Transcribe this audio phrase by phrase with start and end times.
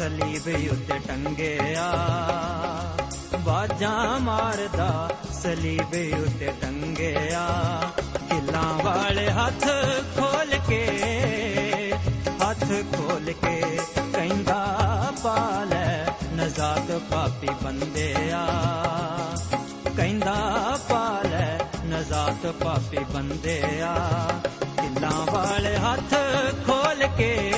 [0.00, 1.92] ਸਲੀਬ ਉੱਤੇ ਟੰਗਿਆ।
[3.38, 7.46] ਬਾਜਾਂ ਮਾਰਦਾ ਸਲੀਬ ਉੱਤੇ ਟੰਗਿਆ।
[8.30, 9.64] ਕਿੱਲਾਂ ਵਾਲੇ ਹੱਥ
[10.18, 10.86] ਖੋਲ ਕੇ,
[12.42, 12.64] ਹੱਥ
[12.96, 13.80] ਖੋਲ ਕੇ
[14.12, 14.78] ਕਹਿੰਦਾ,
[15.24, 18.46] ਪਾਲੈ ਨਜ਼ਾਤ ਪਾਪੀ ਬੰਦਿਆ।
[19.96, 20.34] ਕਹਿੰਦਾ,
[20.88, 23.94] ਪਾਲੈ ਨਜ਼ਾਤ ਪਾਪੀ ਬੰਦਿਆ।
[24.82, 26.14] ਕਿੱਲਾਂ ਵਾਲੇ ਹੱਥ
[26.66, 27.52] ਖੋਲ ਕੇ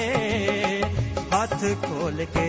[1.63, 2.47] ਖੋਲ ਕੇ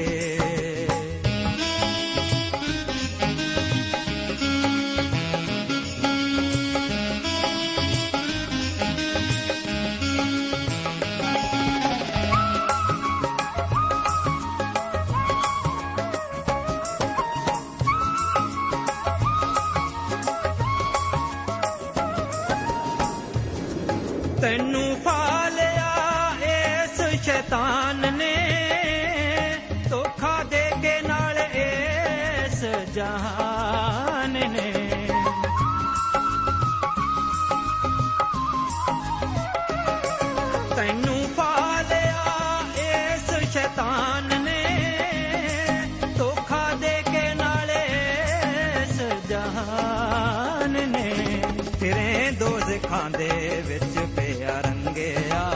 [53.03, 55.52] ਦੋਜ਼ਖਾਂ ਦੇ ਵਿੱਚ ਪਿਆ ਰੰਗਿਆ।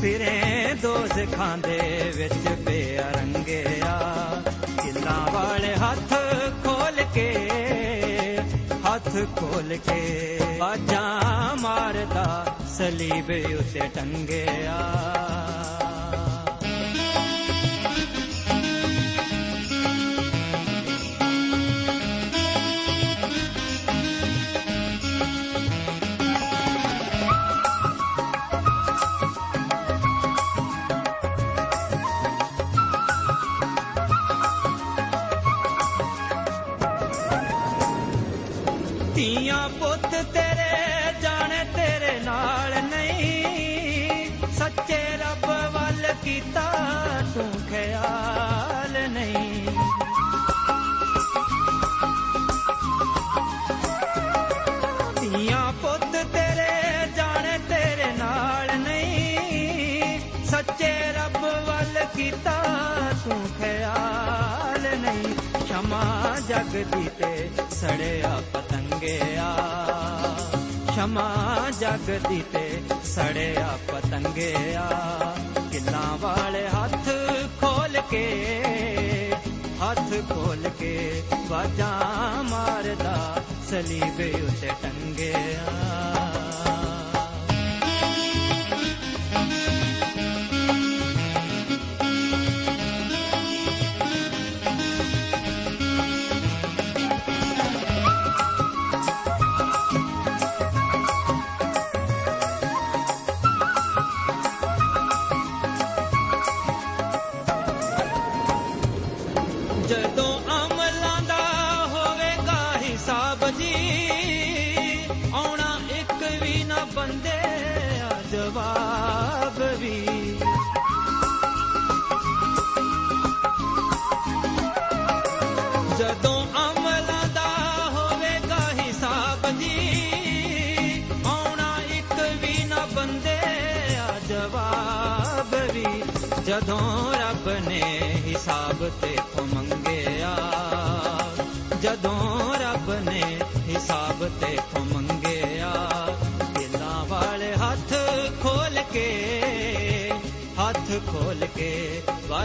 [0.00, 4.18] ਫਿਰੇ ਦੋਜ਼ਖਾਂ ਖਾਂਦੇ ਵਿੱਚ ਪਿਆ ਰੰਗਿਆ।
[4.82, 6.12] ਕਿੱਲਾਂ ਵਾਲੇ ਹੱਥ
[6.64, 7.48] ਖੋਲ ਕੇ,
[8.88, 12.46] ਹੱਥ ਖੋਲ ਕੇ ਬਾਜਾਂ ਮਾਰਦਾ
[12.78, 14.80] ਸਲੀਬ ਉਤੇ ਟੰਗਿਆ।
[39.14, 46.72] ਧੀਆਂ ਪੁੱਤ ਤੇਰੇ, ਜਾਣੇ ਤੇਰੇ ਨਾਲ ਨਹੀਂ। ਸੱਚੇ ਰੱਬ ਵੱਲ ਕੀਤਾ
[47.34, 49.66] ਤੂੰ ਖਿਆਲ ਨਹੀਂ।
[55.20, 62.62] ਧੀਆਂ ਪੁੱਤ ਤੇਰੇ, ਜਾਣੇ ਤੇਰੇ ਨਾਲ ਨਹੀਂ। ਸੱਚੇ ਰੱਬ ਵੱਲ ਕੀਤਾ
[63.24, 65.34] ਤੂੰ ਖਿਆਲ ਨਹੀਂ।
[65.66, 68.42] ਸ਼ਮਾ ਜਗਦੀ ਤੇ ਸੜਿਆ
[69.04, 69.56] ਪਤੰਗਿਆ
[70.94, 74.88] ਸ਼ਮਾ ਜਗਦੀ ਤੇ ਸੜਿਆ ਪਤੰਗਿਆ।
[75.72, 77.08] ਕਿੱਲਾ ਵਾਲੇ ਹੱਥ
[77.60, 78.26] ਖੋਲ ਕੇ,
[79.82, 86.23] ਹੱਥ ਖੋਲ ਕੇ ਵਾਜਾਂ ਮਾਰਦਾ ਸਲੀਬ ਉਤੇ ਟੰਗਿਆ।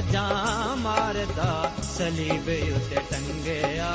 [0.02, 3.94] ਕੇ ਮਾਰਦਾ ਸਲੀਬ ਉੱਤੇ ਟੰਗਿਆ।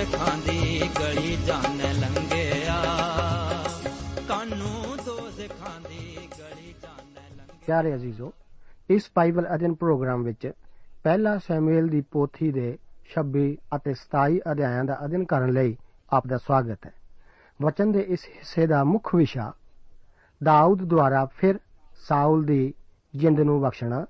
[0.00, 2.82] ਕਾਨੂੰ ਦੋਜ਼ਖਾਂ ਦੀ ਗਲੀ ਜਾਣ ਲੰਘਿਆ।
[4.28, 8.32] ਕਾਨੂੰ ਦੋਜ਼ਖਾਂ ਦੀ ਗਲੀ ਜਾਣ ਲੰਘਿਆ। ਪਿਆਰੇ ਅਜ਼ੀਜ਼ੋ,
[8.90, 10.52] ਇਸ ਬਾਈਬਲ ਅਧਿਨ ਪ੍ਰੋਗਰਾਮ ਵਿੱਚ
[11.04, 12.78] ਪਹਿਲਾ ਸੈਮੂਅਲ ਦੀ ਪੋਥੀ ਦੇ
[13.14, 15.76] 26 ਅਤੇ 27 ਅਧਿਆਇਆਂ ਦਾ ਅਧਿਨ ਕਰਨ ਲਈ
[16.10, 16.92] ਆਪ ਦਾ ਸਵਾਗਤ ਹੈ।
[17.62, 19.52] ਵਚਨ ਦੇ ਇਸ ਹਿੱਸੇ ਦਾ ਮੁੱਖ ਵਿਸ਼ਾ,
[20.42, 21.54] ਦਾਊਦ ਦੁਆਰਾ ਫਿਰ
[22.08, 22.74] ਸਾਊਲ ਦੀ
[23.16, 24.06] ਜਿੰਦ ਨੂੰ ਬਖਸ਼ਣਾ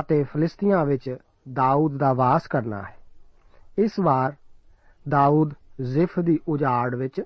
[0.00, 1.16] ਅਤੇ ਫਲਿਸਤੀਆਂ ਵਿੱਚ
[1.52, 2.96] ਦਾਊਦ ਦਾ ਵਾਸ ਕਰਨਾ ਹੈ।
[3.78, 4.32] ਇਸ ਵਾਰ
[5.08, 5.52] ਦਾਊਦ
[5.82, 7.20] ਜ਼ਿਫ ਦੀ ਉਜਾੜ ਵਿੱਚ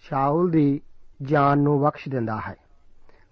[0.00, 0.80] ਸ਼ਾਉਲ ਦੀ
[1.22, 2.54] ਜਾਨ ਨੂੰ ਬਖਸ਼ ਦਿੰਦਾ ਹੈ।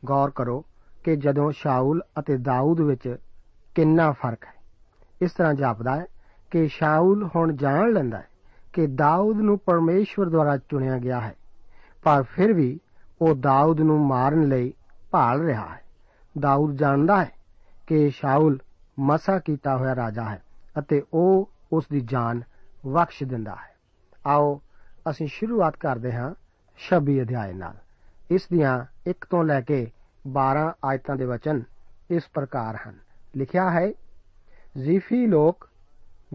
[0.04, 0.64] ਗੌਰ ਕਰੋ
[1.04, 3.16] ਕਿ ਜਦੋਂ ਸ਼ਾਉਲ ਅਤੇ ਦਾਊਦ ਵਿੱਚ
[3.74, 4.52] ਕਿੰਨਾ ਫ਼ਰਕ ਹੈ।
[5.22, 6.04] ਇਸ ਤਰ੍ਹਾਂ ਜਾਪਦਾ ਹੈ
[6.50, 8.28] ਕਿ ਸ਼ਾਉਲ ਹੁਣ ਜਾਣ ਲੈਂਦਾ ਹੈ
[8.72, 11.34] ਕਿ ਦਾਊਦ ਨੂੰ ਪਰਮੇਸ਼ਵਰ ਦੁਆਰਾ ਚੁਣਿਆ ਗਿਆ ਹੈ,
[12.04, 12.78] ਪਰ ਫਿਰ ਵੀ
[13.22, 14.72] ਉਹ ਦਾਊਦ ਨੂੰ ਮਾਰਨ ਲਈ
[15.10, 15.82] ਭਾਲ ਰਿਹਾ ਹੈ।
[16.38, 17.30] ਦਾਊਦ ਜਾਣਦਾ ਹੈ
[17.86, 18.58] ਕਿ ਸ਼ਾਉਲ
[18.98, 20.42] ਮਸਾ ਕੀਤਾ ਹੋਇਆ ਰਾਜਾ ਹੈ
[20.78, 22.42] ਅਤੇ ਉਹ ਉਸ ਦੀ ਜਾਨ
[22.86, 23.77] ਬਖਸ਼ ਦਿੰਦਾ ਹੈ।
[24.28, 24.60] ਆਓ
[25.10, 26.34] ਅਸੀਂ ਸ਼ੁਰੂਆਤ ਕਰਦੇ ਹਾਂ
[26.78, 27.74] 26 ਅਧਿਆਏ ਨਾਲ।
[28.30, 29.90] ਇਸ ਦੀਆਂ 1 ਤੋਂ ਲੈ ਕੇ
[30.26, 31.62] 12 ਆਇਤਾਂ ਦੇ ਵਚਨ
[32.10, 32.98] ਇਸ ਪ੍ਰਕਾਰ ਹਨ।
[33.36, 33.92] ਲਿਖਿਆ ਹੈ,
[34.78, 35.68] ਜ਼ੀਫੀ ਲੋਕ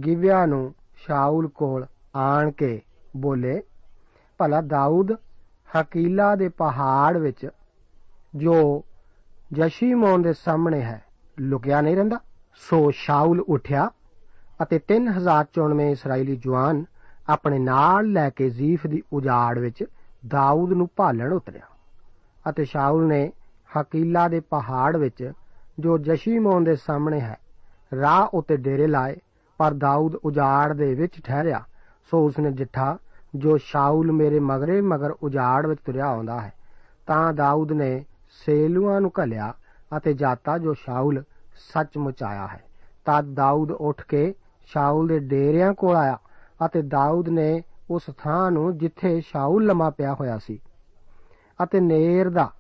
[0.06, 1.86] ਗਿਵਿਆ ਨੂੰ ਸ਼ਾਉਲ ਕੋਲ
[2.16, 2.81] ਆਣ ਕੇ
[3.18, 3.63] ਬੋਲੇ,
[4.38, 5.12] ਭਲਾ ਦਾਊਦ
[5.81, 7.50] ਹਕੀਲਾ ਦੇ ਪਹਾੜ ਵਿੱਚ
[8.36, 8.84] ਜੋ
[9.54, 11.04] ਜਸ਼ੀਮੋਨ ਦੇ ਸਾਹਮਣੇ ਹੈ,
[11.40, 12.19] ਲੁਕਿਆ ਨਹੀਂ ਰਹਿੰਦਾ।
[12.56, 13.92] ਸੋ ਸ਼ਾਉਲ ਉਠਿਆ
[14.63, 16.86] ਅਤੇ 3000 ਚੋਣਵੇਂ ਇਸرائیਲੀ ਜਵਾਨ
[17.29, 19.83] ਆਪਣੇ ਨਾਲ ਲੈ ਕੇ ਜ਼ੀਫ ਦੀ ਉਜਾੜ ਵਿੱਚ
[20.27, 21.61] ਦਾਊਦ ਨੂੰ ਭਾਲਣ ਉਤਰਿਆ
[22.49, 23.31] ਅਤੇ ਸ਼ਾਉਲ ਨੇ
[23.81, 25.31] ਹਕੀਲਾ ਦੇ ਪਹਾੜ ਵਿੱਚ
[25.79, 27.37] ਜੋ ਜਸ਼ੀਮੋਨ ਦੇ ਸਾਹਮਣੇ ਹੈ,
[28.01, 29.15] ਰਾਹ ਉਤੇ ਡੇਰੇ ਲਾਏ,
[29.57, 31.63] ਪਰ ਦਾਊਦ ਉਜਾੜ ਦੇ ਵਿੱਚ ਠਹਿਰਿਆ।
[32.11, 32.97] ਸੋ ਉਸਨੇ ਜਿੱਠਾ,
[33.35, 36.53] ਜੋ ਸ਼ਾਉਲ ਮੇਰੇ ਮਗਰੇ ਮਗਰ ਉਜਾੜ ਵਿੱਚ ਤੁਰਿਆ ਆਉਂਦਾ ਹੈ,
[37.07, 38.05] ਤਾਂ ਦਾਊਦ ਨੇ
[38.45, 39.53] ਸੇਲੂਆਂ ਨੂੰ ਘਲਿਆ
[39.97, 41.23] ਅਤੇ ਜਾਤਾ ਜੋ ਸ਼ਾਉਲ
[41.73, 42.63] ਸੱਚਮੁੱਚ ਆਇਆ ਹੈ।
[43.06, 44.33] ਤਦ ਦਾਊਦ ਉੱਠ ਕੇ
[44.65, 46.18] ਸ਼ਾਉਲ ਦੇ ਡੇਰਿਆਂ ਕੋਲ ਆਇਆ
[46.65, 50.59] ਅਤੇ ਦਾਊਦ ਨੇ ਉਸ ਥਾਂ ਨੂੰ ਜਿੱਥੇ ਸ਼ਾਉਲ ਲੰਮਾ ਪਿਆ ਹੋਇਆ ਸੀ।
[51.63, 52.51] ਅਤੇ ਨੇਰ ਦਾ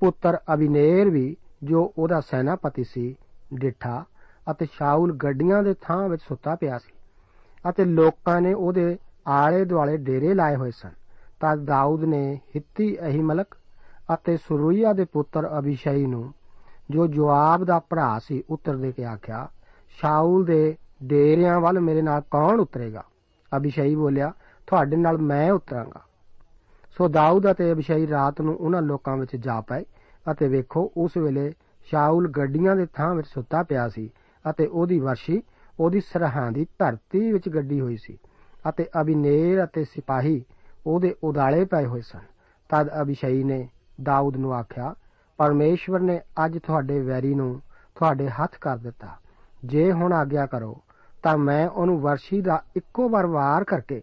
[0.00, 3.16] ਪੁੱਤਰ ਅਬੀਨੇਰ ਵੀ, ਜੋ ਉਹਦਾ ਸੈਨਾਪਤੀ ਸੀ,
[3.54, 4.04] ਡਿਠਾ
[4.50, 6.92] ਅਤੇ ਸ਼ਾਉਲ ਗੱਡੀਆਂ ਦੇ ਥਾਂ ਵਿੱਚ ਸੁੱਤਾ ਪਿਆ ਸੀ।
[7.70, 10.90] ਅਤੇ ਲੋਕਾਂ ਨੇ ਉਹਦੇ ਆਲੇ ਦੁਆਲੇ ਡੇਰੇ ਲਾਏ ਹੋਏ ਸਨ
[11.40, 13.54] ਤਦ ਦਾਊਦ ਨੇ ਹਿੱਤੀ ਅਹੀਮਲਕ
[14.14, 16.32] ਅਤੇ ਸੁਰੂਇਆ ਦੇ ਪੁੱਤਰ ਅਬੀਸ਼ਈ ਨੂੰ,
[16.90, 19.48] ਜੋ ਜਵਾਬ ਦਾ ਭਰਾ ਸੀ ਉੱਤਰ ਦੇ ਕੇ ਆਖਿਆ
[19.88, 23.04] ਸ਼ਾਉਲ ਦੇ ਡੇਰਿਆਂ ਵੱਲ ਮੇਰੇ ਨਾਲ ਕੌਣ ਉਤਰੇਗਾ?
[23.56, 24.32] ਅਬੀਸ਼ਈ ਬੋਲਿਆ,
[24.66, 26.00] ਤੁਹਾਡੇ ਨਾਲ ਮੈਂ ਉਤਰਾਂਗਾ।
[26.98, 29.84] ਸੋ ਦਾਊਦ ਅਤੇ ਅਬੀਸ਼ਈ ਰਾਤ ਨੂੰ ਉਹਨਾਂ ਲੋਕਾਂ ਵਿੱਚ ਜਾ ਪਏ
[30.30, 31.52] ਅਤੇ ਵੇਖੋ, ਉਸ ਵੇਲੇ
[31.86, 34.10] ਸ਼ਾਉਲ ਗੱਡੀਆਂ ਦੇ ਥਾਂ ਵਿੱਚ ਸੁੱਤਾ ਪਿਆ ਸੀ
[34.50, 35.42] ਅਤੇ ਉਹਦੀ ਵਰਸ਼ੀ,
[35.80, 38.18] ਉਹਦੀ ਸਰਹਾਂ ਦੀ ਧਰਤੀ ਵਿੱਚ ਗੱਡੀ ਹੋਈ ਸੀ
[38.68, 40.42] ਅਤੇ ਅਬੀਨੇਰ ਅਤੇ ਸਿਪਾਹੀ
[40.86, 42.20] ਉਹਦੇ ਉਦਾਲੇ ਪਏ ਹੋਏ ਸਨ।
[42.70, 43.68] ਤਦ ਅਬੀਸ਼ਈ ਨੇ
[44.02, 44.94] ਦਾਊਦ ਨੂੰ ਆਖਿਆ,
[45.38, 47.60] ਪਰਮੇਸ਼ਵਰ ਨੇ ਅੱਜ ਤੁਹਾਡੇ ਵੈਰੀ ਨੂੰ
[47.96, 49.16] ਤੁਹਾਡੇ ਹੱਥ ਕਰ ਦਿੱਤਾ।
[49.64, 50.82] ਜੇ ਹੁਣ ਆਗਿਆ ਕਰੋ
[51.22, 54.02] ਤਾਂ ਮੈਂ ਉਹਨੂੰ ਵਰਸ਼ੀ ਦਾ ਇੱਕੋ ਵਾਰ ਵਾਰ ਕਰਕੇ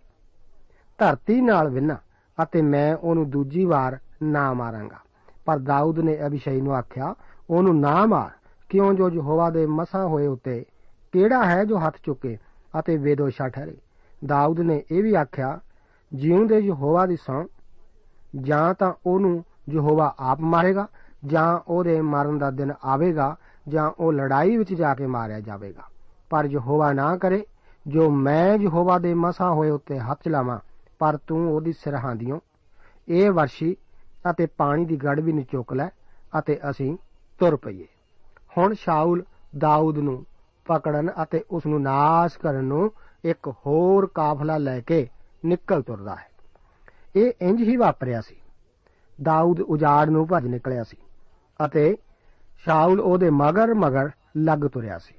[0.98, 1.98] ਧਰਤੀ ਨਾਲ ਵਿੰਨਾ
[2.44, 4.98] ਅਤੇ ਮੈਂ ਉਹਨੂੰ ਦੂਜੀ ਵਾਰ ਨਾ ਮਾਰਾਂਗਾ।
[5.46, 7.16] ਪਰ ਦਾਊਦ ਨੇ ਅਬੀਸ਼ਈ ਨੂੰ ਆਖਿਆ,
[7.50, 8.30] ਉਹਨੂੰ ਨਾ ਮਾਰ।
[8.70, 10.66] ਕਿਉਂ ਜੋ ਯਹੋਵਾ ਦੇ ਮਸਾ ਹੋਏ ਉਤੇ
[11.12, 12.38] ਕਿਹੜਾ ਹੈ ਜੋ ਹੱਥ ਚੁੱਕੇ
[12.80, 13.78] ਅਤੇ ਵੇਦੋਸ਼ਾ ਠਹਿਰੇ?
[14.26, 15.60] ਦਾਊਦ ਨੇ ਇਹ ਵੀ ਆਖਿਆ,
[16.14, 17.44] ਜਿਉਂਦੇ ਯਹੋਵਾ ਦੀ ਸੌਂ,
[18.42, 20.88] ਜਾਂ ਤਾਂ ਉਹਨੂੰ ਯਹੋਵਾ ਆਪ ਮਾਰੇਗਾ,
[21.26, 23.36] ਜਾਂ ਉਹਦੇ ਮਰਨ ਦਾ ਦਿਨ ਆਵੇਗਾ,
[23.68, 25.84] ਜਾਂ ਉਹ ਲੜਾਈ ਵਿੱਚ ਜਾ ਕੇ ਮਾਰਿਆ ਜਾਵੇਗਾ।
[26.30, 27.46] ਪਰ ਯਹੋਵਾ ਨਾ ਕਰੇ,
[27.88, 30.60] ਜੋ ਮੈਂ ਯਹੋਵਾ ਦੇ ਮਸਾ ਹੋਏ ਉੱਤੇ ਹੱਥ ਚਲਾਵਾਂ,
[31.00, 32.40] ਪਰ ਤੂੰ ਉਹਦੀ ਸਿਰਹਾਂਦੀਓ
[33.08, 33.76] ਇਹ ਵਰਸ਼ੀ
[34.30, 35.90] ਅਤੇ ਪਾਣੀ ਦੀ ਗੜ ਵੀ ਨਿਚੋਕ ਲੈ
[36.40, 36.98] ਅਤੇ ਅਸੀਂ
[37.40, 37.86] ਤੁਰ ਪਈਏ।
[38.58, 39.24] ਹੁਣ ਸ਼ਾਉਲ
[39.58, 40.26] ਦਾਊਦ ਨੂੰ
[40.66, 42.92] ਪਕੜਨ ਅਤੇ ਉਸ ਨੂੰ ਨਾਸ਼ ਕਰਨ ਨੂੰ
[43.24, 45.08] ਇੱਕ ਹੋਰ ਕਾਫਲਾ ਲੈ ਕੇ
[45.46, 46.30] ਨਿਕਲ ਤੁਰਦਾ ਹੈ।
[47.16, 48.36] ਇਹ ਇੰਜ ਹੀ ਵਾਪਰਿਆ ਸੀ।
[49.24, 50.98] ਦਾਊਦ ਉਜਾੜ ਨੂੰ ਭੱਜ ਨਿਕਲਿਆ ਸੀ
[51.66, 51.98] ਅਤੇ
[52.58, 55.14] ਸ਼ਾਉਲ ਉਹਦੇ ਮਗਰ ਮਗਰ ਲੱਗ ਤੁਰਿਆ ਸੀ।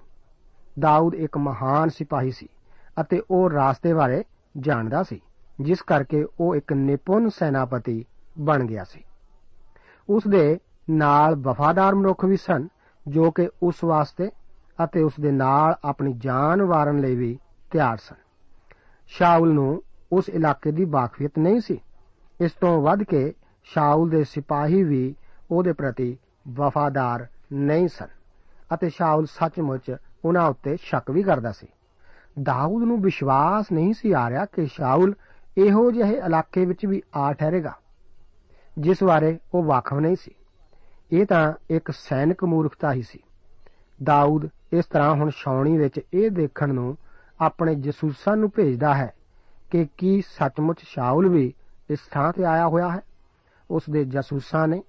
[0.78, 2.48] ਦਾਊਦ ਇੱਕ ਮਹਾਨ ਸਿਪਾਹੀ ਸੀ
[3.00, 4.24] ਅਤੇ ਉਹ ਰਾਸਤੇ ਬਾਰੇ
[4.58, 5.20] ਜਾਣਦਾ ਸੀ,
[5.60, 8.04] ਜਿਸ ਕਰਕੇ ਉਹ ਇੱਕ ਨਿਪੁੰਨ ਸੈਨਾਪਤੀ
[8.38, 9.04] ਬਣ ਗਿਆ ਸੀ।
[10.08, 10.58] ਉਸ ਦੇ
[10.90, 12.68] ਨਾਲ ਵਫਾਦਾਰ ਮਨੁੱਖ ਵੀ ਸਨ,
[13.08, 14.30] ਜੋ ਕਿ ਉਸ ਵਾਸਤੇ
[14.84, 17.38] ਅਤੇ ਉਸ ਦੇ ਨਾਲ ਆਪਣੀ ਜਾਨ ਵਾਰਨ ਲਈ ਵੀ
[17.72, 18.16] ਤਿਆਰ ਸਨ।
[19.06, 19.82] ਸ਼ਾਉਲ ਨੂੰ
[20.12, 21.80] ਉਸ ਇਲਾਕੇ ਦੀ ਵਾਕਫੀਅਤ ਨਹੀਂ ਸੀ।
[22.40, 23.32] ਇਸ ਤੋਂ ਵੱਧ ਕੇ
[23.64, 25.14] ਸ਼ਾਉਲ ਦੇ ਸਿਪਾਹੀ ਵੀ
[25.50, 26.16] ਉਹਦੇ ਪ੍ਰਤੀ
[26.48, 28.08] ਵਫਾਦਾਰ ਨਹੀਂ ਸਨ
[28.74, 31.66] ਅਤੇ ਸ਼ਾਉਲ ਸੱਚਮੁੱਚ ਉਹਨਾਂ ਉੱਤੇ ਸ਼ੱਕ ਵੀ ਕਰਦਾ ਸੀ।
[32.42, 35.14] ਦਾਊਦ ਨੂੰ ਵਿਸ਼ਵਾਸ ਨਹੀਂ ਸੀ ਆ ਰਿਹਾ ਕਿ ਸ਼ਾਉਲ
[35.58, 37.72] ਇਹੋ ਜਿਹੇ ਇਲਾਕੇ ਵਿੱਚ ਵੀ ਆ ਠਹਿਰੇਗਾ,
[38.78, 40.34] ਜਿਸ ਬਾਰੇ ਉਹ ਵਾਕਫ ਨਹੀਂ ਸੀ।
[41.12, 43.18] ਇਹ ਤਾਂ ਇੱਕ ਸੈਨਿਕ ਮੂਰਖਤਾ ਹੀ ਸੀ।
[44.02, 46.96] ਦਾਊਦ ਇਸ ਤਰ੍ਹਾਂ ਹੁਣ ਛਾਉਣੀ ਵਿੱਚ ਇਹ ਦੇਖਣ ਨੂੰ
[47.40, 49.12] ਆਪਣੇ ਜਸੂਸਾਂ ਨੂੰ ਭੇਜਦਾ ਹੈ
[49.70, 51.52] ਕਿ ਕੀ ਸੱਚਮੁੱਚ ਸ਼ਾਉਲ ਵੀ
[51.90, 53.00] ਇਸ ਥਾਂ ਤੇ ਆਇਆ ਹੋਇਆ ਹੈ।
[53.70, 54.82] ਉਸ ਦੇ ਜਸੂਸਾਂ ਨੇ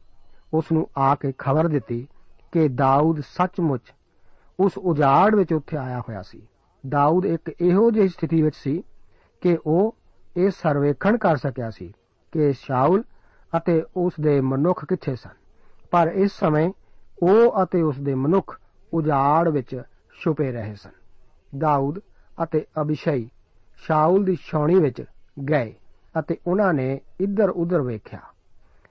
[0.54, 2.08] ਉਸ ਨੂੰ ਆ ਕੇ ਖਬਰ ਦਿੱਤੀ
[2.52, 3.94] ਕਿ ਦਾਊਦ ਸੱਚਮੁੱਚ
[4.60, 6.48] ਉਸ ਉਜਾੜ ਵਿੱਚ ਉੱਥੇ ਆਇਆ ਹੋਇਆ ਸੀ।
[6.90, 8.84] ਦਾਊਦ ਇੱਕ ਇਹੋ ਜਿਹੀ ਸਥਿਤੀ ਵਿੱਚ ਸੀ
[9.42, 9.96] ਕਿ ਉਹ
[10.38, 11.94] ਇਹ ਸਰਵੇਖਣ ਕਰ ਸਕਿਆ ਸੀ
[12.32, 13.04] ਕਿ ਸ਼ਾਉਲ
[13.58, 15.36] ਅਤੇ ਉਸ ਦੇ ਮਨੁੱਖ ਕਿੱਥੇ ਸਨ।
[15.92, 16.72] ਪਰ ਇਸ ਸਮੇਂ
[17.24, 18.60] ਉਹ ਅਤੇ ਉਸ ਦੇ ਮਨੁੱਖ
[18.94, 19.82] ਉਜਾੜ ਵਿੱਚ
[20.24, 20.92] ਛੁਪੇ ਰਹੇ ਸਨ।
[21.58, 22.00] ਦਾਊਦ
[22.44, 23.30] ਅਤੇ ਅਬਿਸ਼ਈ
[23.78, 25.04] ਸ਼ਾਉਲ ਦੀ ਛਾਉਣੀ ਵਿੱਚ
[25.50, 25.74] ਗਏ
[26.20, 28.20] ਅਤੇ ਉਹਨਾਂ ਨੇ ਇੱਧਰ ਉੱਧਰ ਵੇਖਿਆ।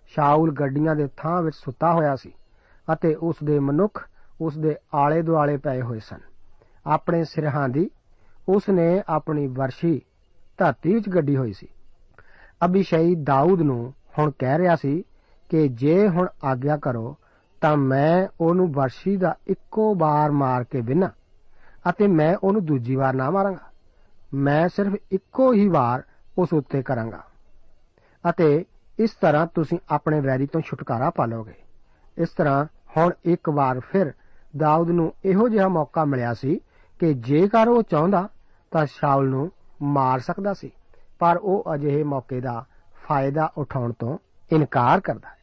[0.06, 2.32] ਸ਼ਾਉਲ ਗੱਡੀਆਂ ਦੇ ਥਾਂ ਵਿੱਚ ਸੁੱਤਾ ਹੋਇਆ ਸੀ
[2.92, 4.08] ਅਤੇ ਉਸ ਦੇ ਮਨੁੱਖ
[4.40, 6.20] ਉਸ ਦੇ ਆਲੇ ਦੁਆਲੇ ਪਏ ਹੋਏ ਸਨ।
[6.86, 7.90] ਆਪਣੇ ਸਿਰਹਾਂ ਦੀ
[8.48, 10.00] ਉਸ ਨੇ ਆਪਣੀ ਵਰਸ਼ੀ
[10.58, 11.68] ਧਰਤੀ ਵਿੱਚ ਗੱਡੀ ਹੋਈ ਸੀ।
[12.64, 15.04] ਅਬਿਸ਼ਈ ਦਾਊਦ ਨੂੰ ਹੁਣ ਕਹਿ ਰਿਹਾ ਸੀ
[15.48, 17.16] ਕਿ ਜੇ ਹੁਣ ਆਗਿਆ ਕਰੋ,
[17.60, 21.10] ਤਾਂ ਮੈਂ ਉਹਨੂੰ ਵਰਸ਼ੀ ਦਾ ਇੱਕੋ ਵਾਰ ਮਾਰ ਕੇ ਬਿਨਾ
[21.90, 23.70] ਅਤੇ ਮੈਂ ਉਹਨੂੰ ਦੂਜੀ ਵਾਰ ਨਾ ਮਾਰਾਂਗਾ।
[24.34, 26.02] ਮੈਂ ਸਿਰਫ ਇੱਕੋ ਹੀ ਵਾਰ
[26.38, 27.22] ਉਸ ਉੱਤੇ ਕਰਾਂਗਾ।
[28.30, 28.64] ਅਤੇ
[28.98, 31.54] ਇਸ ਤਰ੍ਹਾਂ ਤੁਸੀਂ ਆਪਣੇ ਵੈਰੀ ਤੋਂ ਛੁਟਕਾਰਾ ਪਾਲੋਗੇ
[32.18, 32.66] ਇਸ ਤਰ੍ਹਾਂ
[32.96, 34.12] ਹੁਣ ਇੱਕ ਵਾਰ ਫਿਰ
[34.56, 36.60] ਦਾਊਦ ਨੂੰ ਇਹੋ ਜਿਹਾ ਮੌਕਾ ਮਿਲਿਆ ਸੀ
[36.98, 38.28] ਕਿ ਜੇਕਰ ਉਹ ਚਾਹੁੰਦਾ
[38.70, 39.50] ਤਾਂ ਸ਼ਾਉਲ ਨੂੰ
[39.82, 40.70] ਮਾਰ ਸਕਦਾ ਸੀ,
[41.18, 42.64] ਪਰ ਉਹ ਅਜਿਹੇ ਮੌਕੇ ਦਾ
[43.06, 44.18] ਫਾਇਦਾ ਉਠਾਉਣ ਤੋਂ
[44.52, 45.36] ਇਨਕਾਰ ਕਰਦਾ ਹੈ।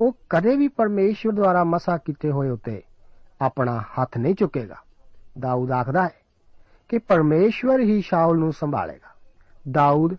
[0.00, 2.82] ਉਹ ਕਦੇ ਵੀ ਪਰਮੇਸ਼ਵਰ ਦੁਆਰਾ ਮਸਾ ਕੀਤੇ ਹੋਏ ਉਤੇ
[3.40, 4.76] ਆਪਣਾ ਹੱਥ ਨਹੀਂ ਚੁੱਕੇਗਾ।
[5.38, 6.14] ਦਾਊਦ ਆਖਦਾ ਹੈ
[6.88, 9.14] ਕਿ ਪਰਮੇਸ਼ਵਰ ਹੀ ਸ਼ਾਉਲ ਨੂੰ ਸੰਭਾਲੇਗਾ।
[9.70, 10.16] ਦਾਊਦ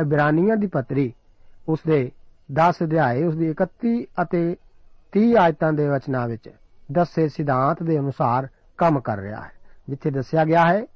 [0.00, 1.12] ਇਬਰਾਨੀਆਂ ਦੀ ਪੱਤਰੀ
[1.68, 2.10] ਉਸ ਦੇ
[2.52, 4.56] 10 ਅਧਿਆਏ ਉਸ ਦੀ 31 ਅਤੇ
[5.12, 6.50] 30 ਆਇਤਾਂ ਦੇ ਵਚਨਾਂ ਵਿੱਚ
[6.92, 8.48] ਦੱਸੇ ਸਿਧਾਂਤ ਦੇ ਅਨੁਸਾਰ
[8.78, 9.50] ਕੰਮ ਕਰ ਰਿਹਾ ਹੈ।
[9.88, 10.86] ਜਿੱਥੇ ਦੱਸਿਆ ਗਿਆ ਹੈ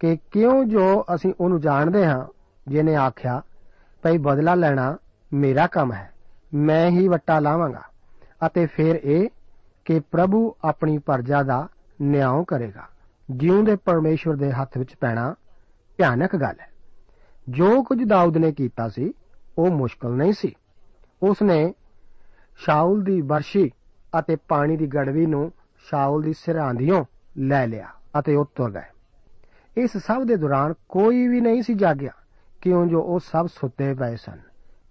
[0.00, 2.26] ਕਿ ਕਿਉਂ ਜੋ ਅਸੀਂ ਉਹਨੂੰ ਜਾਣਦੇ ਹਾਂ
[2.68, 3.42] ਜਿਨੇ ਆਖਿਆ,
[4.02, 4.96] ਭਈ ਬਦਲਾ ਲੈਣਾ
[5.32, 6.12] ਮੇਰਾ ਕੰਮ ਹੈ,
[6.54, 7.82] ਮੈਂ ਹੀ ਵੱਟਾ ਲਾਵਾਂਗਾ,
[8.46, 9.28] ਅਤੇ ਫਿਰ ਇਹ
[9.84, 11.68] ਕਿ ਪ੍ਰਭੂ ਆਪਣੀ ਪਰਜਾ ਦਾ
[12.02, 12.88] ਨਿਆਂ ਕਰੇਗਾ।
[13.30, 15.34] ਜਿਉਂਦੇ ਪਰਮੇਸ਼ਵਰ ਦੇ ਹੱਥ ਵਿੱਚ ਪੈਣਾ
[15.96, 16.68] ਭਿਆਨਕ ਗੱਲ ਹੈ।
[17.48, 19.12] ਜੋ ਕੁਝ ਦਾਊਦ ਨੇ ਕੀਤਾ ਸੀ,
[19.58, 20.54] ਉਹ ਮੁਸ਼ਕਲ ਨਹੀਂ ਸੀ।
[21.22, 21.74] ਉਸ ਨੇ
[22.56, 23.70] ਸ਼ਾਉਲ ਦੀ ਵਰਸ਼ੀ
[24.18, 27.04] ਅਤੇ ਪਾਣੀ ਦੀ ਗੜਵੀ ਨੂੰ ਸ਼ਾਉਲ ਦੀ ਸਿਰਹਾਂਦੀੋਂ
[27.38, 28.90] ਲੈ ਲਿਆ ਅਤੇ ਉਹ ਤੁਰ ਗਏ।
[29.76, 32.12] ਇਸ ਸਭ ਦੇ ਦੌਰਾਨ ਕੋਈ ਵੀ ਨਹੀਂ ਸੀ ਜਾਗਿਆ,
[32.60, 34.40] ਕਿਉਂ ਜੋ ਉਹ ਸਭ ਸੁੱਤੇ ਪਏ ਸਨ।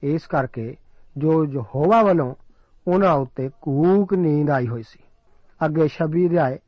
[0.04, 0.78] ਇਸ ਕਰਕੇ
[1.18, 2.36] ਜੋ ਯਹੋਵਾ ਵੱਲੋਂ
[2.88, 5.00] ਉਹਨਾਂ ਉੱਤੇ ਕੂਕ ਨੀਂਦ ਆਈ ਹੋਈ ਸੀ।
[5.66, 6.60] ਅੱਗੇ 26 ਅਧਿਆਏ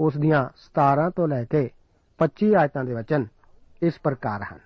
[0.00, 1.70] ਉਸ ਦੀਆਂ 17 ਤੋਂ ਲੈ ਕੇ
[2.18, 3.26] 25 ਆਇਤਾਂ ਦੇ ਵਚਨ
[3.82, 4.58] ਇਸ ਪ੍ਰਕਾਰ ਹਨ।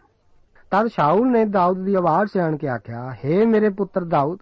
[0.71, 4.39] ਤਦ ਸ਼ਾਉਲ ਨੇ ਦਾਊਦ ਦੀ ਆਵਾਜ਼ ਸਿਆਣ ਕੇ ਆਖਿਆ हे ਮੇਰੇ ਪੁੱਤਰ ਦਾਊਦ,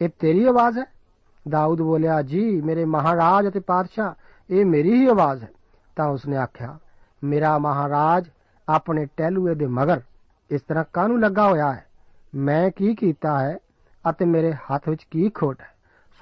[0.00, 0.95] ਇਹ ਤੇਰੀ ਆਵਾਜ਼ ਹੈ?
[1.48, 4.14] ਦਾਊਦ ਬੋਲਿਆ, ਜੀ, ਮੇਰੇ ਮਹਾਰਾਜ ਅਤੇ ਪਾਤਸ਼ਾਹ,
[4.50, 5.48] ਇਹ ਮੇਰੀ ਹੀ ਆਵਾਜ਼ ਹੈ।
[5.96, 6.78] ਤਾਂ ਉਸਨੇ ਆਖਿਆ,
[7.24, 8.28] ਮੇਰਾ ਮਹਾਰਾਜ
[8.68, 10.00] ਆਪਣੇ ਟਹਿਲੂਏ ਦੇ ਮਗਰ
[10.50, 11.86] ਇਸ ਤਰ੍ਹਾਂ ਕਾਹਨੂੰ ਲੱਗਾ ਹੋਇਆ ਹੈ?
[12.34, 13.56] ਮੈਂ ਕੀ ਕੀਤਾ ਹੈ
[14.10, 15.70] ਅਤੇ ਮੇਰੇ ਹੱਥ ਵਿੱਚ ਕੀ ਖੋਟ ਹੈ?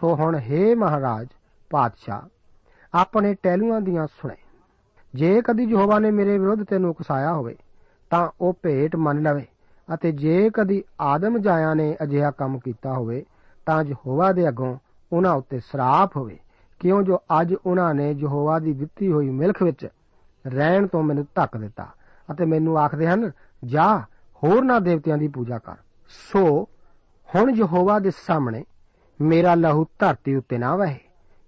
[0.00, 1.26] ਸੋ ਹੁਣ हे ਮਹਾਰਾਜ
[1.70, 2.20] ਪਾਤਸ਼ਾਹ,
[2.94, 4.36] ਆਪਣੇ ਟਹਿਲੂਆਂ ਦੀਆਂ ਸੁਣੇ।
[5.14, 7.56] ਜੇ ਕਦੀ ਯਹੋਵਾ ਨੇ ਮੇਰੇ ਵਿਰੁੱਧ ਤੈਨੂੰ ਉਕਸਾਇਆ ਹੋਵੇ,
[8.10, 9.46] ਤਾਂ ਉਹ ਭੇਟ ਮੰਨ ਲਵੇ
[9.94, 13.24] ਅਤੇ ਜੇ ਕਦੀ ਆਦਮ ਜਾਇਆ ਨੇ ਅਜਿਹਾ ਕੰਮ ਕੀਤਾ ਹੋਵੇ,
[13.66, 14.76] ਤਾਂ ਯਹੋਵਾ ਦੇ ਅੱਗੋਂ
[15.14, 16.38] ਉਹਨਾਂ ਉੱਤੇ ਸਰਾਪ ਹੋਵੇ।
[16.80, 19.86] ਕਿਉਂ ਜੋ ਅੱਜ ਉਹਨਾਂ ਨੇ ਯਹੋਵਾ ਦੀ ਦਿੱਤੀ ਹੋਈ ਮਿਲਖ ਵਿੱਚ
[20.46, 21.86] ਰਹਿਣ ਤੋਂ ਮੈਨੂੰ ਧੱਕ ਦਿੱਤਾ
[22.32, 23.30] ਅਤੇ ਮੈਨੂੰ ਆਖਦੇ ਹਨ,
[23.64, 23.98] ਜਾ,
[24.44, 25.76] ਹੋਰ ਨਾ ਦੇਵਤਿਆਂ ਦੀ ਪੂਜਾ ਕਰ।
[26.32, 26.68] ਸੋ
[27.34, 28.64] ਹੁਣ ਯਹੋਵਾ ਦੇ ਸਾਹਮਣੇ
[29.20, 31.00] ਮੇਰਾ ਲਹੂ ਧਰਤੀ ਉੱਤੇ ਨਾ ਵਹੇ।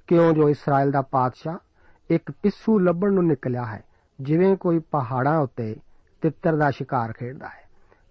[0.06, 1.58] ਕਿਉਂ ਜੋ ਇਸਰਾਇਲ ਦਾ ਪਾਤਸ਼ਾਹ
[2.10, 3.84] ਇੱਕ ਪਿੱਸੂ ਲੱਭਣ ਨੂੰ ਨਿਕਲਿਆ ਹੈ,
[4.20, 5.76] ਜਿਵੇਂ ਕੋਈ ਪਹਾੜਾਂ ਉੱਤੇ
[6.20, 7.66] ਤਿੱਤਰ ਦਾ ਸ਼ਿਕਾਰ ਖੇਡਦਾ ਹੈ।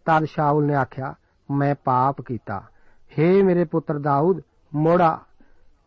[0.05, 1.15] ਤਦ ਸ਼ਾਉਲ ਨੇ ਆਖਿਆ,
[1.51, 2.63] ਮੈਂ ਪਾਪ ਕੀਤਾ।
[3.11, 4.41] हे ਮੇਰੇ ਪੁੱਤਰ ਦਾਊਦ,
[4.75, 5.21] ਮੋੜਾ।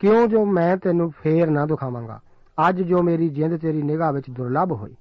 [0.01, 2.19] ਕਿਉਂ ਜੋ ਮੈਂ ਤੈਨੂੰ ਫੇਰ ਨਾ ਦੁਖਾਵਾਂਗਾ?
[2.69, 4.95] ਅੱਜ ਜੋ ਮੇਰੀ ਜਿੰਦ ਤੇਰੀ ਨਿਗਾਹ ਵਿੱਚ ਦੁਰਲੱਭ ਹੋਈ,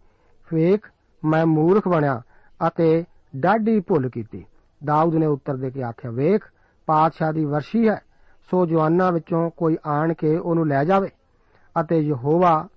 [0.54, 0.90] ਵੇਖ,
[1.24, 2.22] ਮੈਂ ਮੂਰਖ ਬਣਿਆ
[2.68, 3.04] ਅਤੇ
[3.36, 4.46] ਡਾਢੀ ਭੁੱਲ ਕੀਤੀ।
[4.82, 6.44] ਦਾਊਦ ਨੇ ਉੱਤਰ ਦੇ ਕੇ ਆਖਿਆ, ਵੇਖ,
[6.88, 8.02] ਪਾਤਸ਼ਾਹ ਦੀ ਵਰਸ਼ੀ ਹੈ,
[8.52, 11.10] ਸੋ ਜਵਾਨਾਂ ਵਿੱਚੋਂ ਕੋਈ ਆਣ ਕੇ ਉਹਨੂੰ ਲੈ ਜਾਵੇ।
[11.76, 12.68] ਅਤੇ ਯਹੋਵਾ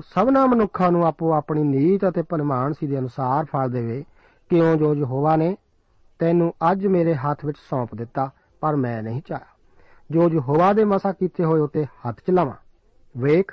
[0.00, 4.02] ਸਭਨਾ ਮਨੁੱਖਾਂ ਨੂੰ ਆਪੋ ਆਪਣੀ ਨੀਤ ਅਤੇ ਪਰਮਾਨਸੀ ਦੇ ਅਨੁਸਾਰ ਫਲ ਦੇਵੇ।
[4.50, 5.56] ਕਿਉਂ ਜੋ ਯਹੋਵਾ ਨੇ
[6.18, 8.30] ਤੈਨੂੰ ਅੱਜ ਮੇਰੇ ਹੱਥ ਵਿੱਚ ਸੌਂਪ ਦਿੱਤਾ,
[8.60, 9.51] ਪਰ ਮੈਂ ਨਹੀਂ ਚਾਹਿਆ।
[10.12, 12.54] ਜੋ ਯਹੋਵਾ ਦੇ ਮਸਾ ਕੀਤੇ ਹੋਏ ਉਤੇ ਹੱਥ ਚਲਾਵਾਂ
[13.14, 13.52] ਵੇਖ,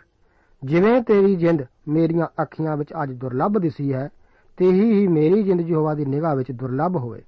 [0.64, 4.10] ਜਿਵੇਂ ਤੇਰੀ ਜਿੰਦ ਮੇਰੀਆਂ ਅੱਖੀਆਂ ਵਿੱਚ ਅੱਜ ਦੁਰਲੱਭ ਦਿਸੀ ਹੈ,
[4.58, 7.24] ਤੇਹੀ ਹੀ ਮੇਰੀ ਜਿੰਦ ਯਹੋਵਾ ਦੀ ਨਿਗਾਹ ਵਿੱਚ ਦੁਰਲੱਭ ਹੋਵੇ,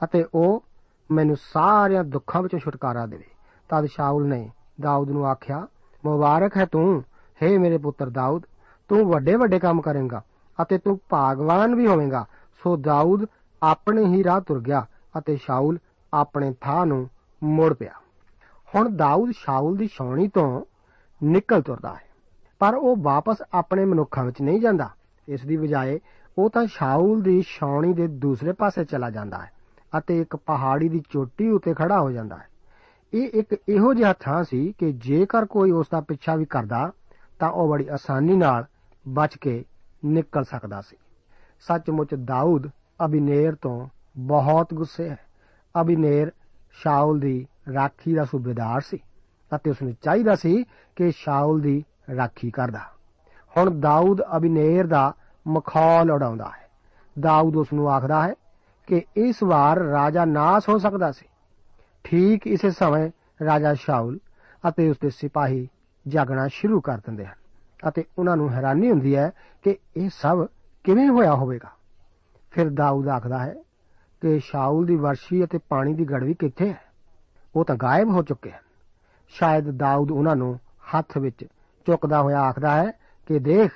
[0.00, 0.62] ਅਤੇ ਉਹ
[1.10, 3.24] ਮੈਨੂੰ ਸਾਰਿਆਂ ਦੁੱਖਾਂ ਵਿੱਚੋਂ ਛੁਟਕਾਰਾ ਦੇਵੇ।
[3.70, 4.48] ਤਦ ਸ਼ਾਉਲ ਨੇ
[4.80, 5.66] ਦਾਊਦ ਨੂੰ ਆਖਿਆ,
[6.04, 7.02] ਮੁਬਾਰਕ ਹੈ ਤੂੰ
[7.40, 8.42] हे ਮੇਰੇ ਪੁੱਤਰ ਦਾਊਦ,
[8.90, 10.22] ਤੂੰ ਵੱਡੇ ਵੱਡੇ ਕੰਮ ਕਰੇਂਗਾ,
[10.58, 12.24] ਅਤੇ ਤੂੰ ਭਾਗਵਾਨ ਵੀ ਹੋਵੇਂਗਾ।
[12.62, 13.26] ਸੋ ਦਾਊਦ
[13.62, 14.86] ਆਪਣੇ ਹੀ ਰਾਹ ਤੁਰ ਗਿਆ,
[15.18, 15.78] ਅਤੇ ਸ਼ਾਉਲ
[16.12, 17.08] ਆਪਣੇ ਥਾਂ ਨੂੰ
[17.42, 17.92] ਮੁੜ ਪਿਆ।
[18.74, 20.64] ਹੁਣ ਦਾਊਦ ਸ਼ਾਉਲ ਦੀ ਛਾਉਣੀ ਤੋਂ
[21.22, 22.00] ਨਿਕਲ ਤੁਰਦਾ ਹੈ।
[22.58, 24.90] ਪਰ ਉਹ ਵਾਪਸ ਆਪਣੇ ਮਨੁੱਖਾਂ ਵਿੱਚ ਨਹੀਂ ਜਾਂਦਾ।
[25.28, 26.00] ਇਸ ਦੀ ਬਜਾਏ
[26.38, 29.50] ਉਹ ਤਾਂ ਸ਼ਾਉਲ ਦੀ ਛਾਉਣੀ ਦੇ ਦੂਸਰੇ ਪਾਸੇ ਚਲਾ ਜਾਂਦਾ ਹੈ
[29.98, 32.48] ਅਤੇ ਇੱਕ ਪਹਾੜੀ ਦੀ ਚੋਟੀ ਉੱਤੇ ਖੜਾ ਹੋ ਜਾਂਦਾ ਹੈ।
[33.14, 36.92] ਇਹ ਇੱਕ ਇਹੋ ਜਿਹਾ ਥਾਂ ਸੀ ਕਿ ਜੇਕਰ ਕੋਈ ਉਸ ਦਾ ਪਿੱਛਾ ਵੀ ਕਰਦਾ,
[37.38, 38.64] ਤਾਂ ਉਹ ਬੜੀ ਆਸਾਨੀ ਨਾਲ
[39.08, 39.64] ਬਚ ਕੇ
[40.04, 40.96] ਨਿਕਲ ਸਕਦਾ ਸੀ।
[41.60, 42.70] ਸੱਚਮੁੱਚ ਦਾਊਦ
[43.04, 43.88] ਅਬੀਨੇਰ ਤੋਂ
[44.18, 45.18] ਬਹੁਤ ਗੁੱਸੇ ਹੈ।
[45.80, 46.32] ਅਬੀਨੇਰ
[46.72, 48.98] ਸ਼ਾਉਲ ਦੀ ਰਾਖੀ ਦਾ ਸੂਬੇਦਾਰ ਸੀ
[49.54, 50.64] ਅਤੇ ਉਸ ਨੂੰ ਚਾਹੀਦਾ ਸੀ
[50.96, 51.84] ਕਿ ਸ਼ਾਉਲ ਦੀ
[52.16, 52.80] ਰਾਖੀ ਕਰਦਾ।
[53.56, 55.14] ਹੁਣ ਦਾਊਦ ਅਬੀਨੇਰ ਦਾ
[55.48, 56.68] ਮਖੌਲ ਉਡਾਉਂਦਾ ਹੈ।
[57.20, 58.34] ਦਾਊਦ ਉਸ ਨੂੰ ਆਖਦਾ ਹੈ
[58.86, 61.26] ਕਿ ਇਸ ਵਾਰ ਰਾਜਾ ਨਾਸ ਹੋ ਸਕਦਾ ਸੀ।
[62.04, 63.10] ਠੀਕ ਇਸੇ ਸਮੇਂ
[63.44, 64.18] ਰਾਜਾ ਸ਼ਾਉਲ
[64.68, 65.68] ਅਤੇ ਉਸਦੇ ਸਿਪਾਹੀ
[66.08, 67.34] ਜਾਗਣਾ ਸ਼ੁਰੂ ਕਰ ਦਿੰਦੇ ਹਨ
[67.88, 70.46] ਅਤੇ ਉਹਨਾਂ ਨੂੰ ਹੈਰਾਨੀ ਹੁੰਦੀ ਹੈ ਕਿ ਇਹ ਸਭ
[70.84, 71.68] ਕਿਵੇਂ ਹੋਇਆ ਹੋਵੇਗਾ।
[72.50, 73.54] ਫਿਰ ਦਾਊਦ ਆਖਦਾ ਹੈ
[74.20, 76.91] ਕਿ ਸ਼ਾਉਲ ਦੀ ਵਰਸ਼ੀ ਅਤੇ ਪਾਣੀ ਦੀ ਗੜਵੀ ਕਿੱਥੇ ਹੈ?
[77.56, 78.62] ਉਹ ਤਾਂ ਗਾਇਬ ਹੋ ਚੁੱਕੇ ਹਨ।
[79.28, 80.60] ਸ਼ਾਇਦ ਦਾਊਦ ਉਹਨਾਂ ਨੂੰ
[80.94, 81.44] ਹੱਥ ਵਿੱਚ
[81.86, 82.92] ਚੁੱਕਦਾ ਹੋਇਆ ਆਖਦਾ ਹੈ
[83.26, 83.70] ਕਿ ਦੇਖ,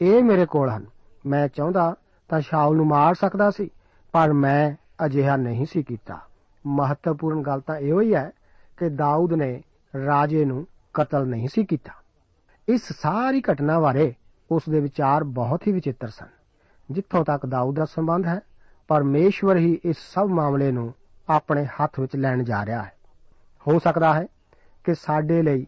[0.00, 0.86] ਇਹ ਮੇਰੇ ਕੋਲ ਹਨ।
[1.26, 1.94] ਮੈਂ ਚਾਹੁੰਦਾ
[2.28, 3.70] ਤਾਂ ਸ਼ਾਉਲ ਨੂੰ ਮਾਰ ਸਕਦਾ ਸੀ,
[4.12, 6.20] ਪਰ ਮੈਂ ਅਜਿਹਾ ਨਹੀਂ ਸੀ ਕੀਤਾ।
[6.66, 8.30] ਮਹੱਤਵਪੂਰਨ ਗੱਲ ਤਾਂ ਇਹੋ ਹੀ ਹੈ
[8.76, 9.62] ਕਿ ਦਾਊਦ ਨੇ
[10.06, 11.92] ਰਾਜੇ ਨੂੰ ਕਤਲ ਨਹੀਂ ਸੀ ਕੀਤਾ।
[12.68, 14.14] ਇਸ ਸਾਰੀ ਘਟਨਾ ਬਾਰੇ
[14.50, 16.26] ਉਸ ਦੇ ਵਿਚਾਰ ਬਹੁਤ ਹੀ ਵਿਚਿੱਤਰ ਸਨ।
[16.90, 18.40] ਜਿੱਥੋਂ ਤੱਕ ਦਾਊਦ ਦਾ ਸੰਬੰਧ ਹੈ,
[18.88, 20.94] ਪਰਮੇਸ਼ਵਰ ਹੀ ਇਸ ਸਭ ਮਾਮਲੇ ਨੂੰ
[21.28, 22.92] ਆਪਣੇ ਹੱਥ ਵਿੱਚ ਲੈਣ ਜਾ ਰਿਹਾ ਹੈ।
[23.68, 24.26] ਹੋ ਸਕਦਾ ਹੈ
[24.84, 25.66] ਕਿ ਸਾਡੇ ਲਈ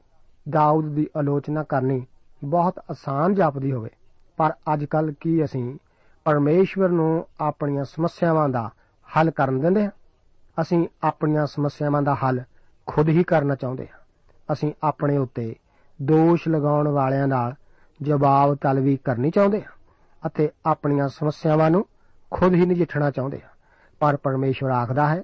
[0.51, 2.07] ਦਾਊਦ ਦੀ ਆਲੋਚਨਾ ਕਰਨੀ
[2.45, 3.91] ਬਹੁਤ ਆਸਾਨ ਜਾਪਦੀ ਹੋਵੇ।
[4.37, 5.79] ਪਰ ਅੱਜ ਕੱਲ ਕੀ ਅਸੀਂ
[6.25, 8.71] ਪਰਮੇਸ਼ਵਰ ਨੂੰ ਆਪਣੀਆਂ ਸਮੱਸਿਆਵਾਂ ਦਾ
[9.17, 9.91] ਹੱਲ ਕਰਨ ਦਿੰਦੇ ਹਾਂ?
[10.61, 12.43] ਅਸੀਂ ਆਪਣੀਆਂ ਸਮੱਸਿਆਵਾਂ ਦਾ ਹੱਲ
[12.87, 13.99] ਖੁਦ ਹੀ ਕਰਨਾ ਚਾਹੁੰਦੇ ਹਾਂ।
[14.53, 15.57] ਅਸੀਂ ਆਪਣੇ ਉੱਤੇ
[16.03, 17.55] ਦੋਸ਼ ਲਗਾਉਣ ਵਾਲਿਆਂ ਨਾਲ
[18.03, 19.73] ਜਵਾਬ ਤਲਬੀ ਕਰਨੀ ਚਾਹੁੰਦੇ ਹਾਂ
[20.27, 21.87] ਅਤੇ ਆਪਣੀਆਂ ਸਮੱਸਿਆਵਾਂ ਨੂੰ
[22.31, 23.49] ਖੁਦ ਹੀ ਨਜਿੱਠਣਾ ਚਾਹੁੰਦੇ ਹਾਂ।
[24.01, 25.23] ਪਰ ਪਰਮੇਸ਼ਵਰ ਆਖਦਾ ਹੈ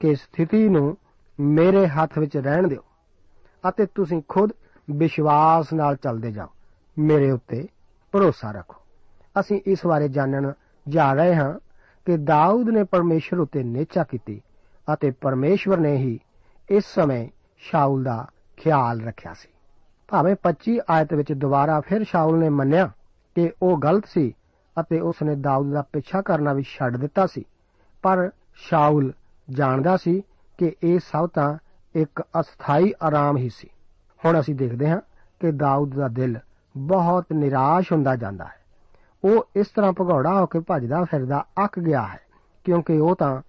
[0.00, 0.96] ਕਿ ਸਥਿਤੀ ਨੂੰ
[1.38, 2.82] ਮੇਰੇ ਹੱਥ ਵਿੱਚ ਰਹਿਣ ਦਿਓ
[3.64, 4.52] ਅਤੇ ਤੁਸੀਂ ਖੁਦ
[4.88, 6.48] ਵਿਸ਼ਵਾਸ ਨਾਲ ਚੱਲਦੇ ਜਾਓ।
[6.96, 7.66] ਮੇਰੇ ਉੱਤੇ
[8.14, 8.82] ਭਰੋਸਾ ਰੱਖੋ।
[9.40, 10.52] ਅਸੀਂ ਇਸ ਬਾਰੇ ਜਾਣਨ
[10.86, 11.52] ਜਾ ਰਹੇ ਹਾਂ
[12.06, 14.40] ਕਿ ਦਾਊਦ ਨੇ ਪਰਮੇਸ਼ਵਰ ਉੱਤੇ ਨੇਚਾ ਕੀਤੀ
[14.88, 16.18] ਅਤੇ ਪਰਮੇਸ਼ਵਰ ਨੇ ਹੀ
[16.68, 17.28] ਇਸ ਸਮੇਂ
[17.62, 19.48] ਸ਼ਾਉਲ ਦਾ ਖਿਆਲ ਰੱਖਿਆ ਸੀ।
[20.08, 22.90] ਭਾਵੇਂ 25 ਆਇਤ ਵਿੱਚ ਦੁਬਾਰਾ ਫਿਰ ਸ਼ਾਉਲ ਨੇ ਮੰਨਿਆ
[23.36, 24.32] ਕਿ ਉਹ ਗਲਤ ਸੀ
[24.76, 27.44] ਅਤੇ ਉਸ ਨੇ ਦਾਊਦ ਦਾ ਪਿੱਛਾ ਕਰਨਾ ਵੀ ਛੱਡ ਦਿੱਤਾ ਸੀ,
[28.02, 29.12] ਪਰ ਸ਼ਾਉਲ
[29.48, 30.22] ਜਾਣਦਾ ਸੀ
[30.58, 31.58] ਕਿ ਇਹ ਸਭ ਤਾਂ
[31.94, 33.68] ਇੱਕ ਅਸਥਾਈ ਆਰਾਮ ਹੀ ਸੀ।
[34.24, 35.00] ਹੁਣ ਅਸੀਂ ਦੇਖਦੇ ਹਾਂ
[35.40, 36.38] ਕਿ ਦਾਊਦ ਦਾ ਦਿਲ
[36.76, 38.58] ਬਹੁਤ ਨਿਰਾਸ਼ ਹੁੰਦਾ ਜਾਂਦਾ ਹੈ।
[39.24, 42.20] ਉਹ ਇਸ ਤਰ੍ਹਾਂ ਭਗੌੜਾ ਹੋ ਕੇ ਭੱਜਦਾ ਫਿਰਦਾ ਅੱਕ ਗਿਆ ਹੈ,
[42.64, 43.42] ਕਿਉਂਕਿ ਉਹ ਤਾਂ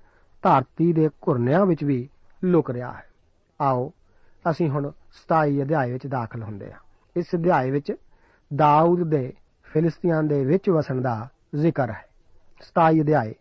[0.43, 2.09] ਧਰਤੀ ਦੇ ਘੁਰਨਿਆਂ ਵਿੱਚ ਵੀ
[2.43, 3.05] ਲੁਕ ਰਿਹਾ ਹੈ।
[3.61, 3.93] ਆਓ,
[4.49, 6.79] ਅਸੀਂ ਹੁਣ 27 ਅਧਿਆਇ ਵਿੱਚ ਦਾਖਲ ਹੁੰਦੇ ਹਾਂ।
[7.17, 7.93] ਇਸ ਅਧਿਆਇ ਵਿੱਚ
[8.55, 12.05] ਦਾਊਦ ਦੇ ਫਿਲਿਸਤੀਆਂ ਦੇ ਵਿੱਚ ਵਸਣ ਦਾ ਜ਼ਿਕਰ ਹੈ।
[12.61, 13.33] 27 ਅਧਿਆਇ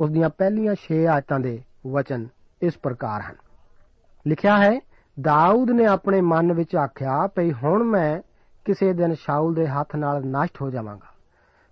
[0.00, 2.28] ਉਸ ਦੀਆਂ ਪਹਿਲੀਆਂ 6 ਆਇਤਾਂ ਦੇ ਵਚਨ
[2.64, 3.34] ਇਸ ਪ੍ਰਕਾਰ ਹਨ।
[4.26, 4.80] ਲਿਖਿਆ ਹੈ,
[5.20, 8.20] ਦਾਊਦ ਨੇ ਆਪਣੇ ਮਨ ਵਿੱਚ ਆਖਿਆ ਭਈ ਹੁਣ ਮੈਂ
[8.64, 11.14] ਕਿਸੇ ਦਿਨ ਸ਼ਾਉਲ ਦੇ ਹੱਥ ਨਾਲ ਨਸ਼ਟ ਹੋ ਜਾਵਾਂਗਾ।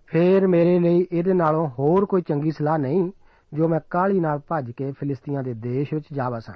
[0.07, 3.13] ਫੇਰ ਮੇਰੇ ਲਈ ਇਹਦੇ ਨਾਲੋਂ ਹੋਰ ਕੋਈ ਚੰਗੀ ਸਲਾਹ ਨਹੀਂ
[3.55, 6.55] ਜੋ ਮੈਂ ਕਾਲੀ ਨਾਲ ਭੱਜ ਕੇ ਫਿਲਿਸਤੀਆਂ ਦੇ ਦੇਸ਼ ਵਿੱਚ ਜਾ ਵਸਾਂ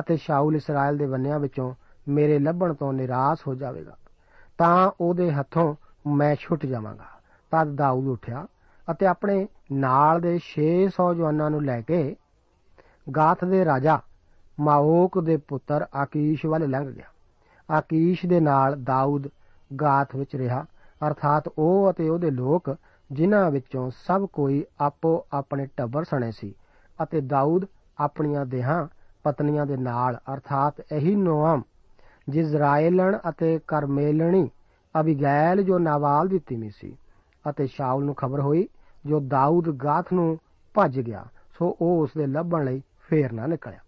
[0.00, 1.74] ਅਤੇ ਸ਼ਾਉਲ ਇਸਰਾਇਲ ਦੇ ਬੰਨਿਆਂ ਵਿੱਚੋਂ
[2.08, 3.96] ਮੇਰੇ ਲੱਭਣ ਤੋਂ ਨਿਰਾਸ਼ ਹੋ ਜਾਵੇਗਾ।
[4.58, 5.74] ਤਾਂ ਉਹਦੇ ਹੱਥੋਂ
[6.06, 7.04] ਮੈਂ ਛੁੱਟ ਜਾਵਾਂਗਾ।
[7.50, 8.46] ਤਦ ਦਾਊਦ ਉੱਠਿਆ
[8.90, 12.16] ਅਤੇ ਆਪਣੇ ਨਾਲ ਦੇ 600 ਜਵਾਨਾਂ ਨੂੰ ਲੈ ਕੇ
[13.06, 14.00] ਗਾਥ ਦੇ ਰਾਜਾ
[14.58, 17.04] ਮਾਓਕ ਦੇ ਪੁੱਤਰ ਆਕੀਸ਼ ਵੱਲ ਲੰਘ ਗਿਆ।
[17.68, 19.28] ਆਕੀਸ਼ ਦੇ ਨਾਲ ਦਾਊਦ
[19.70, 20.64] ਗਾਥ ਵਿੱਚ ਰਿਹਾ,
[21.00, 22.74] ਅਰਥਾਤ ਉਹ ਅਤੇ ਉਹਦੇ ਲੋਕ
[23.10, 26.54] ਜਿਨ੍ਹਾਂ ਵਿੱਚੋਂ ਸਭ ਕੋਈ ਆਪੋ ਆਪਣੇ ਟੱਬਰ ਸਣੇ ਸੀ
[26.98, 27.66] ਅਤੇ ਦਾਊਦ
[27.98, 28.86] ਆਪਣੀਆਂ ਦੇਹਾਂ
[29.24, 31.62] ਪਤਨੀਆਂ ਦੇ ਨਾਲ, ਅਰਥਾਤ ਇਹੀ ਨੋਆਮ
[32.28, 34.48] ਜਿਜ਼ਰਾਇਲਣ ਅਤੇ ਕਰਮੇਲਣੀ
[34.94, 36.94] ਅਬੀਗੈਲ ਜੋ ਨਾਵਾਲ ਦੀ ਤੀਮੀ ਸੀ
[37.44, 38.68] ਅਤੇ ਸ਼ਾਉਲ ਨੂੰ ਖਬਰ ਹੋਈ,
[39.06, 40.36] ਜੋ ਦਾਊਦ ਗਾਥ ਨੂੰ
[40.74, 41.24] ਭੱਜ ਗਿਆ,
[41.58, 43.78] ਸੋ ਉਹ ਉਸ ਦੇ ਲੱਭਣ ਲਈ ਫੇਰ ਨਾ ਨਿਕਲਿਆ।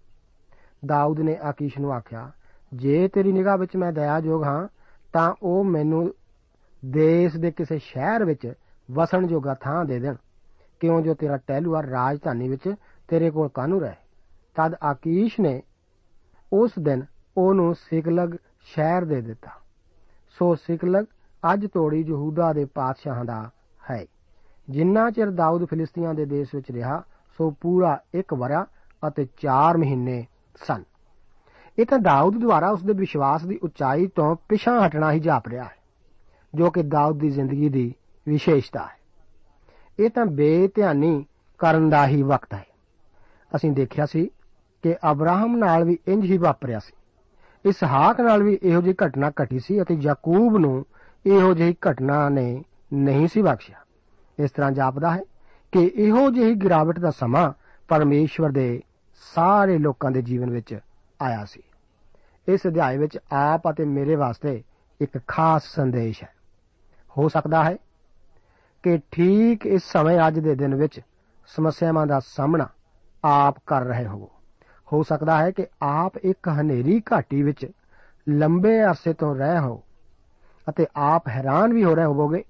[0.87, 2.31] ਦਾਊਦ ਨੇ ਆਕੀਸ਼ ਨੂੰ ਆਖਿਆ,
[2.75, 4.69] ਜੇ ਤੇਰੀ ਨਿਗਾਹ ਵਿੱਚ ਮੈਂ ਦਇਆਯੋਗ ਹਾਂ,
[5.13, 6.15] ਤਾਂ ਉਹ ਮੈਨੂੰ
[6.85, 8.53] ਦੇਸ਼ ਦੇ ਕਿਸੇ ਸ਼ਹਿਰ ਵਿੱਚ
[8.91, 10.15] ਵਸਣ ਜੋਗਾ ਥਾਂ ਦੇ ਦੇਣ।
[10.81, 12.75] ਕਿਉਂ ਜੋ ਤੇਰਾ ਟਹਿਲੂਆ ਰਾਜਧਾਨੀ ਵਿੱਚ
[13.09, 13.95] ਤੇਰੇ ਕੋਲ ਕਾਨੂੰ ਰਹੇ?
[14.55, 15.63] ਤਦ ਆਕੀਸ਼ ਨੇ
[16.53, 17.05] ਉਸ ਦਿਨ
[17.37, 19.51] ਉਹਨੂੰ ਸਿਕਲਗ ਸ਼ਹਿਰ ਦੇ ਦਿੱਤਾ।
[20.39, 21.05] ਸੋ ਸਿਕਲਗ
[21.53, 23.51] ਅੱਜ ਤੋੜੀ ਯਹੂਦਾ ਦੇ ਪਾਤਸ਼ਾਹਾਂ ਦਾ
[23.91, 24.07] ਹੈ।
[24.71, 27.03] ਜਿੰਨਾ ਚਿਰ ਦਾਊਦ ਫਿਲਿਸਤੀਆਂ ਦੇ ਦੇਸ਼ ਵਿੱਚ ਰਿਹਾ,
[27.39, 28.67] ਸੋ ਪੂਰਾ ਇੱਕ ਵਰਾ
[29.09, 30.25] ਅਤੇ 4 ਮਹੀਨੇ
[30.67, 30.83] ਸਨ।
[31.79, 35.65] ਇਹ ਤਾਂ ਦਾਊਦ ਦੁਆਰਾ ਉਸ ਦੇ ਵਿਸ਼ਵਾਸ ਦੀ ਉਚਾਈ ਤੋਂ ਪਿਛਾਂ ਹਟਣਾ ਹੀ ਜਾਪ ਰਿਹਾ
[35.65, 35.77] ਹੈ,
[36.55, 37.93] ਜੋ ਕਿ ਦਾਊਦ ਦੀ ਜ਼ਿੰਦਗੀ ਦੀ
[38.27, 38.97] ਵਿਸ਼ੇਸ਼ਤਾ ਹੈ।
[39.99, 41.25] ਇਹ ਤਾਂ ਬੇਧਿਆਨੀ
[41.61, 42.65] ਕਰਨ ਦਾ ਹੀ ਵਕਤ ਹੈ।
[43.57, 44.31] ਅਸੀਂ ਦੇਖਿਆ ਸੀ
[44.85, 46.93] ਕਿ ਅਬਰਾਹਮ ਨਾਲ ਵੀ ਇੰਜ ਹੀ ਵਾਪਰਿਆ ਸੀ।
[47.65, 50.85] ਇਸਹਾਕ ਨਾਲ ਵੀ ਇਹੋ ਜਿਹੀ ਘਟਨਾ ਘਟੀ ਸੀ ਅਤੇ ਯਾਕੂਬ ਨੂੰ
[51.27, 53.77] ਇਹੋ ਜਿਹੀ ਘਟਨਾ ਨੇ ਨਹੀਂ ਸੀ ਬਖਸ਼ਿਆ।
[54.39, 55.23] ਇਸ ਤਰ੍ਹਾਂ ਜਾਪਦਾ ਹੈ
[55.73, 57.53] ਕਿ ਇਹੋ ਜਿਹੀ ਗਿਰਾਵਟ ਦਾ ਸਮਾਂ
[57.89, 58.83] ਪਰਮੇਸ਼ਵਰ ਦੇ
[59.21, 60.79] ਸਾਰੇ ਲੋਕਾਂ ਦੇ ਜੀਵਨ ਵਿੱਚ
[61.23, 61.63] ਆਇਆ ਸੀ।
[62.49, 64.63] ਇਸ ਅਧਿਆਇ ਵਿੱਚ ਆਪ ਅਤੇ ਮੇਰੇ ਵਾਸਤੇ
[65.01, 66.33] ਇੱਕ ਖਾਸ ਸੰਦੇਸ਼ ਹੈ।
[67.19, 67.77] ਹੋ ਸਕਦਾ ਹੈ
[68.83, 71.01] ਕਿ ਠੀਕ ਇਸ ਸਮੇਂ ਅੱਜ ਦੇ ਦਿਨ ਵਿੱਚ
[71.47, 72.69] ਸਮੱਸਿਆਵਾਂ ਦਾ ਸਾਹਮਣਾ
[73.25, 74.31] ਆਪ ਕਰ ਰਹੇ ਹੋ
[74.93, 77.67] ਹੋ ਸਕਦਾ ਹੈ ਕਿ ਆਪ ਇੱਕ ਹਨੇਰੀ ਘਾਟੀ ਵਿੱਚ
[78.29, 79.83] ਲੰਬੇ ਅਰਸੇ ਤੋਂ ਰਹਿ ਹੋ
[80.69, 82.45] ਅਤੇ ਆਪ ਹੈਰਾਨ ਵੀ ਹੋ ਰਹੇ ਹੋਵੋਗੇ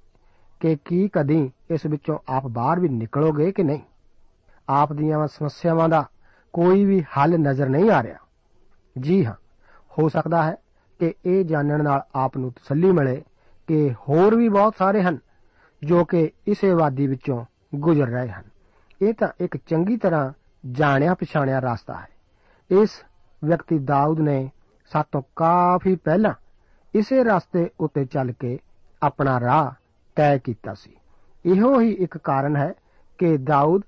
[0.60, 3.80] ਕਿ ਕੀ ਕਦੀ ਇਸ ਵਿੱਚੋਂ ਆਪ ਬਾਹਰ ਵੀ ਨਿਕਲੋਗੇ ਕਿ ਨਹੀਂ।
[4.68, 6.04] ਆਪ ਦੀਆਂ ਸਮੱਸਿਆਵਾਂ ਦਾ
[6.56, 8.18] ਕੋਈ ਵੀ ਹੱਲ ਨਜ਼ਰ ਨਹੀਂ ਆ ਰਿਹਾ।
[9.00, 9.34] ਜੀ ਹਾਂ,
[9.98, 10.56] ਹੋ ਸਕਦਾ ਹੈ
[10.98, 13.24] ਕਿ ਇਹ ਜਾਣਨ ਨਾਲ ਆਪ ਨੂੰ ਤਸੱਲੀ ਮਿਲੇ
[13.66, 15.18] ਕਿ ਹੋਰ ਵੀ ਬਹੁਤ ਸਾਰੇ ਹਨ
[15.84, 18.42] ਜੋ ਕਿ ਇਸੇ ਵਾਦੀ ਵਿੱਚੋਂ ਗੁਜ਼ਰ ਰਹੇ ਹਨ।
[19.02, 20.32] ਇਹ ਤਾਂ ਇੱਕ ਚੰਗੀ ਤਰ੍ਹਾਂ
[20.70, 22.08] ਜਾਣਿਆ ਪਛਾਣਿਆ ਰਸਤਾ ਹੈ।
[22.70, 22.90] ਇਸ
[23.44, 24.50] ਵਿਅਕਤੀ ਦਾਊਦ ਨੇ
[24.92, 26.34] ਸਾਤੋਂ ਕਾਫੀ ਪਹਿਲਾਂ
[26.94, 28.58] ਇਸੇ ਰਸਤੇ ਉੱਤੇ ਚੱਲ ਕੇ
[29.02, 29.70] ਆਪਣਾ ਰਾਹ
[30.16, 30.96] ਤੈਅ ਕੀਤਾ ਸੀ।
[31.46, 32.72] ਇਹੋ ਹੀ ਇੱਕ ਕਾਰਨ ਹੈ
[33.18, 33.82] ਕਿ ਦਾਊਦ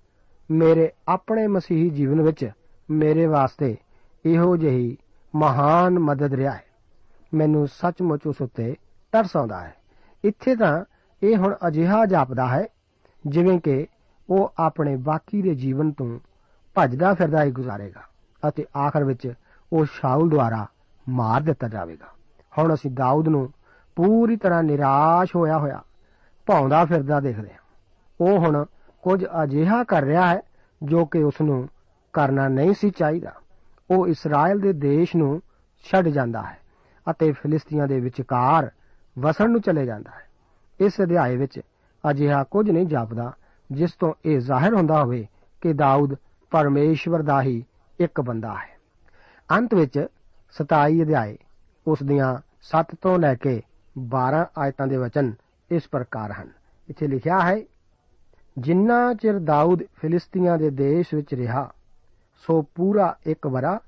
[0.50, 2.50] ਮੇਰੇ ਆਪਣੇ ਮਸੀਹੀ ਜੀਵਨ ਵਿੱਚ
[2.90, 3.77] ਮੇਰੇ ਵਾਸਤੇ
[4.27, 4.96] ਇਹੋ ਜਿਹੀ
[5.37, 6.64] ਮਹਾਨ ਮਦਦ ਰਿਹਾ ਹੈ।
[7.35, 8.77] ਮੈਨੂੰ ਸੱਚਮੁੱਚ ਉਸ ਉੱਤੇ
[9.12, 9.74] ਤਰਸ ਆਉਂਦਾ ਹੈ।
[10.24, 10.85] ਇੱਥੇ ਤਾਂ
[11.22, 12.66] ਇਹ ਹੁਣ ਅਜਿਹਾ ਜਾਪਦਾ ਹੈ,
[13.27, 13.87] ਜਿਵੇਂ ਕਿ
[14.31, 16.18] ਉਹ ਆਪਣੇ ਬਾਕੀ ਦੇ ਜੀਵਨ ਤੋਂ
[16.74, 18.01] ਭੱਜਦਾ ਫਿਰਦਾ ਹੀ ਗੁਜ਼ਾਰੇਗਾ
[18.48, 19.33] ਅਤੇ ਆਖਰ ਵਿੱਚ
[19.72, 20.66] ਉਹ ਸ਼ਾਉਲ ਦੁਆਰਾ
[21.09, 22.07] ਮਾਰ ਦਿੱਤਾ ਜਾਵੇਗਾ।
[22.59, 23.53] ਹੁਣ ਅਸੀਂ ਦਾਊਦ ਨੂੰ
[23.96, 25.83] ਪੂਰੀ ਤਰ੍ਹਾਂ ਨਿਰਾਸ਼ ਹੋਇਆ ਹੋਇਆ
[26.46, 27.59] ਭੌਂਦਾ ਫਿਰਦਾ ਦੇਖਦੇ ਹਾਂ।
[28.20, 28.64] ਉਹ ਹੁਣ
[29.03, 30.40] ਕੁਝ ਅਜਿਹਾ ਕਰ ਰਿਹਾ ਹੈ
[30.83, 31.68] ਜੋ ਕਿ ਉਸ ਨੂੰ
[32.12, 33.33] ਕਰਨਾ ਨਹੀਂ ਸੀ ਚਾਹੀਦਾ।
[33.90, 35.42] ਉਹ ਇਸਰਾਇਲ ਦੇ ਦੇਸ਼ ਨੂੰ
[35.85, 36.59] ਛੱਡ ਜਾਂਦਾ ਹੈ
[37.11, 38.71] ਅਤੇ ਫਿਲਿਸਤੀਆਂ ਦੇ ਵਿਚਕਾਰ
[39.18, 40.29] ਵਸਣ ਨੂੰ ਚਲੇ ਜਾਂਦਾ ਹੈ।
[40.81, 41.61] ਇਸ ਅਧਿਆਏ ਵਿੱਚ
[42.11, 43.33] ਅਜਿਹਾ ਕੁਝ ਨਹੀਂ ਜਾਪਦਾ,
[43.73, 45.27] ਜਿਸ ਤੋਂ ਇਹ ਜ਼ਾਹਿਰ ਹੁੰਦਾ ਹੋਵੇ
[45.61, 46.14] ਕਿ ਦਾਊਦ
[46.51, 47.64] ਪਰਮੇਸ਼ਵਰ ਦਾ ਹੀ
[48.01, 48.79] ਇੱਕ ਬੰਦਾ ਹੈ।
[49.51, 50.07] ਅੰਤ ਵਿੱਚ
[50.51, 51.38] 27 ਅਧਿਆਏ,
[51.87, 53.62] ਉਸ ਦੀਆਂ 7 ਤੋਂ ਲੈ ਕੇ
[53.99, 55.35] 12 ਆਇਤਾਂ ਦੇ ਵਚਨ
[55.71, 56.49] ਇਸ ਪ੍ਰਕਾਰ ਹਨ।
[56.88, 57.62] ਇੱਥੇ ਲਿਖਿਆ ਹੈ,
[58.59, 61.73] ਜਿੰਨਾ ਚਿਰ ਦਾਊਦ ਫਿਲਿਸਤੀਆਂ ਦੇ ਦੇਸ਼ ਵਿੱਚ ਰਿਹਾ
[62.46, 63.79] ਸੋ ਪੂਰਾ ਇੱਕ ਵਰਾ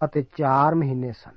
[0.00, 1.34] ਅਤੇ 4 ਮਹੀਨੇ ਸਨ।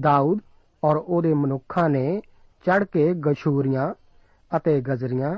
[0.00, 0.40] ਦਾਊਦ
[0.82, 2.20] ਔਰ ਉਹਦੇ ਮਨੁੱਖਾਂ ਨੇ
[2.64, 3.94] ਚੜ ਕੇ ਗਸ਼ੂਰੀਆਂ
[4.56, 5.34] ਅਤੇ ਗਜ਼ਰੀਆਂ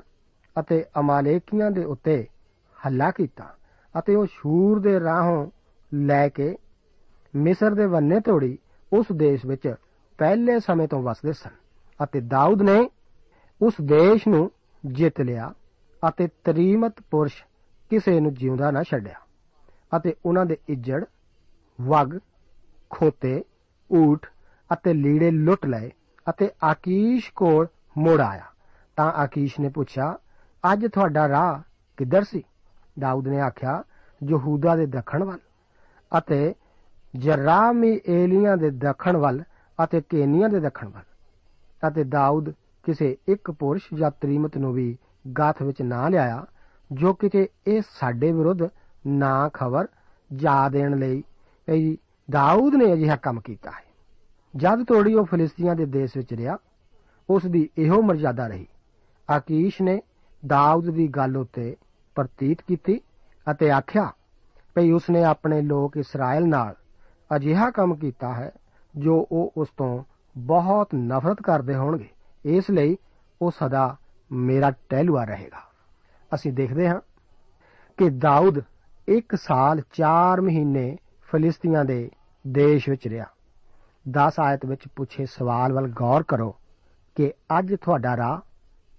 [0.57, 2.26] ਅਤੇ ਅਮਾਲੇਕੀਆਂ ਦੇ ਉੱਤੇ
[2.76, 3.44] ਹੱਲਾ ਕੀਤਾ
[3.98, 5.46] ਅਤੇ ਉਹ ਸ਼ੂਰ ਦੇ ਰਾਹੋਂ
[5.94, 6.57] ਲੈ ਕੇ
[7.35, 8.59] ਮਿਸਰ ਦੇ ਵੰਨੇ ਤੋੜੀ
[8.92, 9.74] ਉਸ ਦੇਸ਼ ਵਿੱਚ
[10.18, 11.50] ਪਹਿਲੇ ਸਮੇਂ ਤੋਂ ਵਸਦੇ ਸਨ
[12.04, 12.78] ਅਤੇ ਦਾਊਦ ਨੇ
[13.61, 14.50] ਉਸ ਦੇਸ਼ ਨੂੰ
[14.85, 15.52] ਜਿੱਤ ਲਿਆ
[16.09, 17.42] ਅਤੇ ਤਰੀਮਤ ਪੁਰਸ਼
[17.90, 19.14] ਕਿਸੇ ਨੂੰ ਜਿਉਂਦਾ ਨਾ ਛੱਡਿਆ।
[19.96, 21.05] ਅਤੇ ਉਹਨਾਂ ਦੇ ਇੱਜੜ,
[21.81, 22.18] ਵਗ,
[22.90, 23.44] ਖੋਤੇ,
[23.92, 24.27] ਊਠ
[24.72, 25.90] ਅਤੇ ਲੀੜੇ ਲੁੱਟ ਲਏ
[26.31, 27.66] ਅਤੇ ਆਕੀਸ਼ ਕੋਲ
[27.98, 28.44] ਮੁੜ ਆਇਆ।
[28.96, 30.18] ਤਾਂ ਆਕੀਸ਼ ਨੇ ਪੁੱਛਿਆ,
[30.72, 31.62] ਅੱਜ ਤੁਹਾਡਾ ਰਾਹ
[31.96, 32.44] ਕਿੱਧਰ ਸੀ?
[32.98, 33.83] ਦਾਊਦ ਨੇ ਆਖਿਆ,
[34.24, 35.38] ਯਹੂਦਾ ਦੇ ਦੱਖਣ ਵੱਲ
[36.18, 36.55] ਅਤੇ
[37.16, 39.42] ਜਰਾਮੀ ਏਲੀਆਂ ਦੇ ਦੱਖਣ ਵੱਲ
[39.85, 41.03] ਅਤੇ ਕੇਨੀਆਂ ਦੇ ਦੱਖਣ ਵੱਲ।
[41.88, 42.51] ਅਤੇ ਦਾਊਦ
[42.83, 44.98] ਕਿਸੇ ਇੱਕ ਪੁਰਸ਼ ਜਾਂ ਤਰੀਮਤ ਨੂੰ ਵੀ
[45.38, 46.46] ਗਾਥ ਵਿੱਚ ਨਾ ਲਿਆਇਆ,
[46.92, 48.62] ਜੋ ਕਿਤੇ ਇਹ ਸਾਡੇ ਵਿਰੁੱਧ
[49.09, 49.88] ਨਾ ਖਬਰ
[50.37, 51.23] ਜਾ ਦੇਣ ਲਈ।
[51.68, 51.97] ਇਹ
[52.31, 53.85] ਦਾਊਦ ਨੇ ਅਜਿਹਾ ਕੰਮ ਕੀਤਾ ਹੈ।
[54.57, 56.59] ਜਦ ਤੋੜੀ ਉਹ ਫਲਿਸਤੀਆਂ ਦੇ ਦੇਸ਼ ਵਿੱਚ ਰਿਹਾ,
[57.31, 58.66] ਉਸ ਦੀ ਇਹੋ ਮਰਜ਼ਾਦਾ ਰਹੀ।
[59.31, 60.03] ਆਕੀਸ਼ ਨੇ
[60.47, 61.77] ਦਾਊਦ ਦੀ ਗੱਲ ਉੱਤੇ
[62.14, 63.01] ਪ੍ਰਤੀਤ ਕੀਤੀ
[63.51, 64.12] ਅਤੇ ਆਖਿਆ,
[64.75, 66.75] ਭਈ ਉਸਨੇ ਆਪਣੇ ਲੋਕ ਇਸਰਾਇਲ ਨਾਲ
[67.37, 68.51] ਅਜਿਹਾ ਕੰਮ ਕੀਤਾ ਹੈ,
[68.97, 70.05] ਜੋ ਉਹ ਉਸ ਤੋਂ
[70.38, 72.09] ਬਹੁਤ ਨਫ਼ਰਤ ਕਰਦੇ ਹੋਣਗੇ।
[72.44, 72.97] ਇਸ ਲਈ
[73.42, 73.97] ਉਹ ਸਦਾ
[74.33, 75.59] ਮੇਰਾ ਟਹਿਲੂਆ ਰਹੇਗਾ।
[76.35, 77.01] ਅਸੀਂ ਦੇਖਦੇ ਹਾਂ
[77.97, 78.61] ਕਿ ਦਾਊਦ
[79.09, 82.11] 1 ਸਾਲ 4 ਮਹੀਨੇ ਫਲਿਸਤੀਆਂ ਦੇ
[82.47, 83.25] ਦੇਸ਼ ਵਿੱਚ ਰਿਹਾ।
[84.11, 86.57] 10 ਆਇਤ ਵਿੱਚ ਪੁੱਛੇ ਸਵਾਲ ਵੱਲ ਗੌਰ ਕਰੋ
[87.14, 88.40] ਕਿ ਅੱਜ ਤੁਹਾਡਾ ਰਾਹ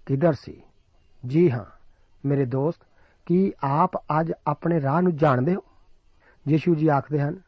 [0.06, 0.62] ਕਿੱਧਰ ਸੀ?
[1.26, 1.64] ਜੀ ਹਾਂ,
[2.26, 2.78] ਮੇਰੇ ਦੋਸਤ,
[3.26, 5.60] ਕੀ ਆਪ ਅੱਜ ਆਪਣੇ ਰਾਹ ਨੂੰ ਜਾਣਦੇ ਹੋ?
[6.48, 7.40] ਯਿਸੂ ਜੀ ਆਖਦੇ ਹਨ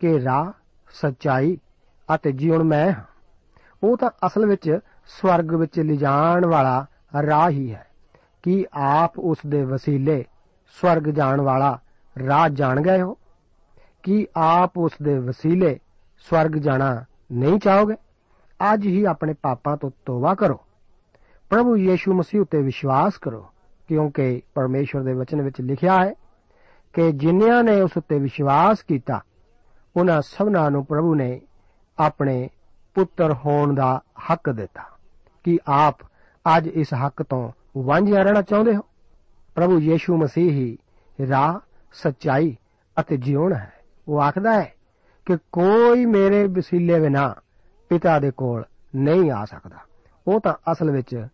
[0.00, 0.52] ਕਿ ਰਾਹ
[0.92, 1.58] ਸੱਚਾਈ
[2.14, 3.04] ਅਤੇ ਜੀਵਨ ਮੈਂ ਹਾਂ।
[3.82, 6.86] ਉਹ ਤਾਂ ਅਸਲ ਵਿੱਚ ਸਵਰਗ ਵਿੱਚ ਲਿਜਾਣ ਵਾਲਾ
[7.26, 7.86] ਰਾਹ ਹੀ ਹੈ।
[8.42, 10.24] ਕੀ ਆਪ ਉਸ ਦੇ ਵਸੀਲੇ
[10.80, 11.78] ਸਵਰਗ ਜਾਣ ਵਾਲਾ
[12.26, 13.16] ਰਾਹ ਜਾਣ ਗਏ ਹੋ?
[14.02, 15.80] ਕੀ ਆਪ ਉਸ ਦੇ ਵਸੀਲੇ
[16.18, 17.94] ਸਵਰਗ ਜਾਣਾ ਨਹੀਂ ਚਾਹੋਗੇ?
[18.74, 20.60] ਅੱਜ ਹੀ ਆਪਣੇ ਪਾਪਾਂ ਤੋਂ ਤੋਬਾ ਕਰੋ।
[21.50, 23.46] ਪ੍ਰਭੂ ਯੀਸ਼ੂ ਮਸੀਹ ਉਤੇ ਵਿਸ਼ਵਾਸ ਕਰੋ,
[23.88, 26.14] ਕਿਉਂਕਿ ਪਰਮੇਸ਼ਵਰ ਦੇ ਵਚਨ ਵਿੱਚ ਲਿਖਿਆ ਹੈ
[26.92, 29.20] ਕਿ ਜਿਨ੍ਹਾਂ ਨੇ ਉਸ ਉਤੇ ਵਿਸ਼ਵਾਸ ਕੀਤਾ,
[29.96, 31.40] ਉਹਨਾਂ ਸਭਨਾਂ ਨੂੰ ਪ੍ਰਭੂ ਨੇ
[31.98, 32.50] ਆਪਣੇ
[32.94, 34.82] ਪੁੱਤਰ ਹੋਣ ਦਾ ਹੱਕ ਦਿੱਤਾ।
[35.44, 35.96] ਕਿ ਆਪ
[36.56, 38.80] ਅੱਜ ਇਸ ਹੱਕ ਤੋਂ ਵਾਂਝਿਆ ਰਹਿਣਾ ਚਾਹੁੰਦੇ ਹੋ?
[39.54, 40.78] ਪ੍ਰਭੂ ਯੀਸ਼ੂ ਮਸੀਹ ਹੀ
[41.28, 42.56] ਰਾਹ ਸੱਚਾਈ
[43.00, 43.72] ਅਤੇ ਜੀਵਨ ਹੈ।
[44.08, 44.72] ਉਹ ਆਖਦਾ ਹੈ
[45.26, 47.34] ਕਿ ਕੋਈ ਮੇਰੇ ਵਸੀਲੇ ਬਿਨਾ
[47.88, 48.64] ਪਿਤਾ ਦੇ ਕੋਲ
[48.96, 49.76] ਨਹੀਂ ਆ ਸਕਦਾ।
[50.28, 51.26] ਉਹ ਤਾਂ ਅਸਲ ਵਿੱਚ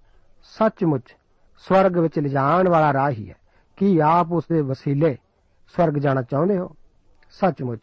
[0.43, 1.17] ਸੱਚਮੁੱਚ
[1.59, 3.35] ਸਵਰਗ ਵਿੱਚ ਲਿਜਾਣ ਵਾਲਾ ਰਾਹ ਹੀ। ਹੈ
[3.77, 5.17] ਕੀ ਆਪ ਉਸ ਦੇ ਵਸੀਲੇ
[5.77, 6.71] ਸਵਰਗ ਜਾਣਾ ਚਾਹੁੰਦੇ ਹੋ?
[7.31, 7.81] ਸੱਚਮੁੱਚ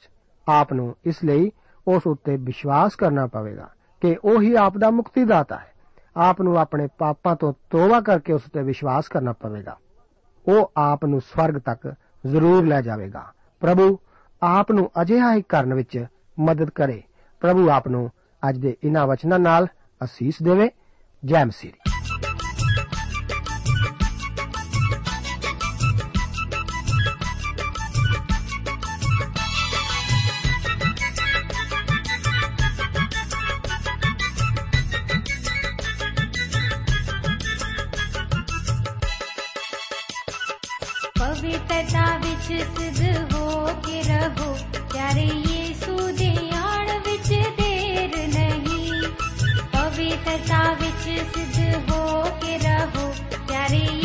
[0.48, 1.52] ਆਪ ਨੂੰ ਇਸ ਲਈ
[1.88, 3.70] ਉਸ ਉੱਤੇ ਵਿਸ਼ਵਾਸ ਕਰਨਾ ਪਵੇਗਾ
[4.02, 5.72] ਕਿ ਉਹੀ ਆਪ ਦਾ ਮੁਕਤੀਦਾਤਾ ਹੈ।
[6.18, 9.78] ਆਪ ਨੂੰ ਆਪਣੇ ਪਾਪਾਂ ਤੋਂ ਤੋਬਾ ਕਰਕੇ ਉਸ ਤੇ ਵਿਸ਼ਵਾਸ ਕਰਨਾ ਪਵੇਗਾ।
[10.48, 11.96] ਉਹ ਆਪ ਨੂੰ ਸਵਰਗ ਤੱਕ
[12.28, 13.26] ਜ਼ਰੂਰ ਲੈ ਜਾਵੇਗਾ।
[13.60, 14.00] ਪ੍ਰਭੂ,
[14.44, 16.06] ਆਪ ਨੂੰ ਅਜਿਹਾ ਹੀ ਕਰਨ ਵਿੱਚ
[16.40, 17.04] ਮਦਦ ਕਰੇ।
[17.40, 18.12] ਪ੍ਰਭੂ ਆਪ ਨੂੰ
[18.50, 19.68] ਅੱਜ ਦੇ ਇਹਨਾਂ ਵਚਨਾਂ ਨਾਲ
[20.04, 20.70] ਅਸੀਸ ਦੇਵੇ।
[21.26, 21.72] ਜੈ ਮਸੀਹ
[50.26, 52.04] सिद्धो
[53.78, 54.05] ये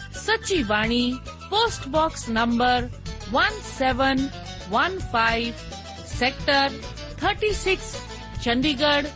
[0.15, 1.19] ਸੱਚੀ ਬਾਣੀ
[1.49, 2.89] post box number
[3.33, 5.51] 1715
[6.13, 6.71] sector
[7.21, 7.77] 36
[8.43, 9.07] Chandigarh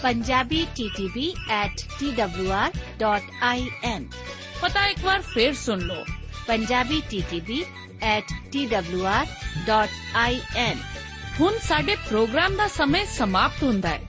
[0.01, 1.17] punjabi ttb
[1.53, 4.03] at twr.in
[4.61, 6.03] ਪਤਾ ਇੱਕ ਵਾਰ ਫੇਰ ਸੁਣ ਲਓ
[6.49, 7.49] punjabi ttb
[8.09, 10.77] at twr.in
[11.39, 14.08] ਹੁਣ ਸਾਡੇ ਪ੍ਰੋਗਰਾਮ ਦਾ ਸਮੇਂ ਸਮਾਪਤ ਹੁੰਦਾ ਹੈ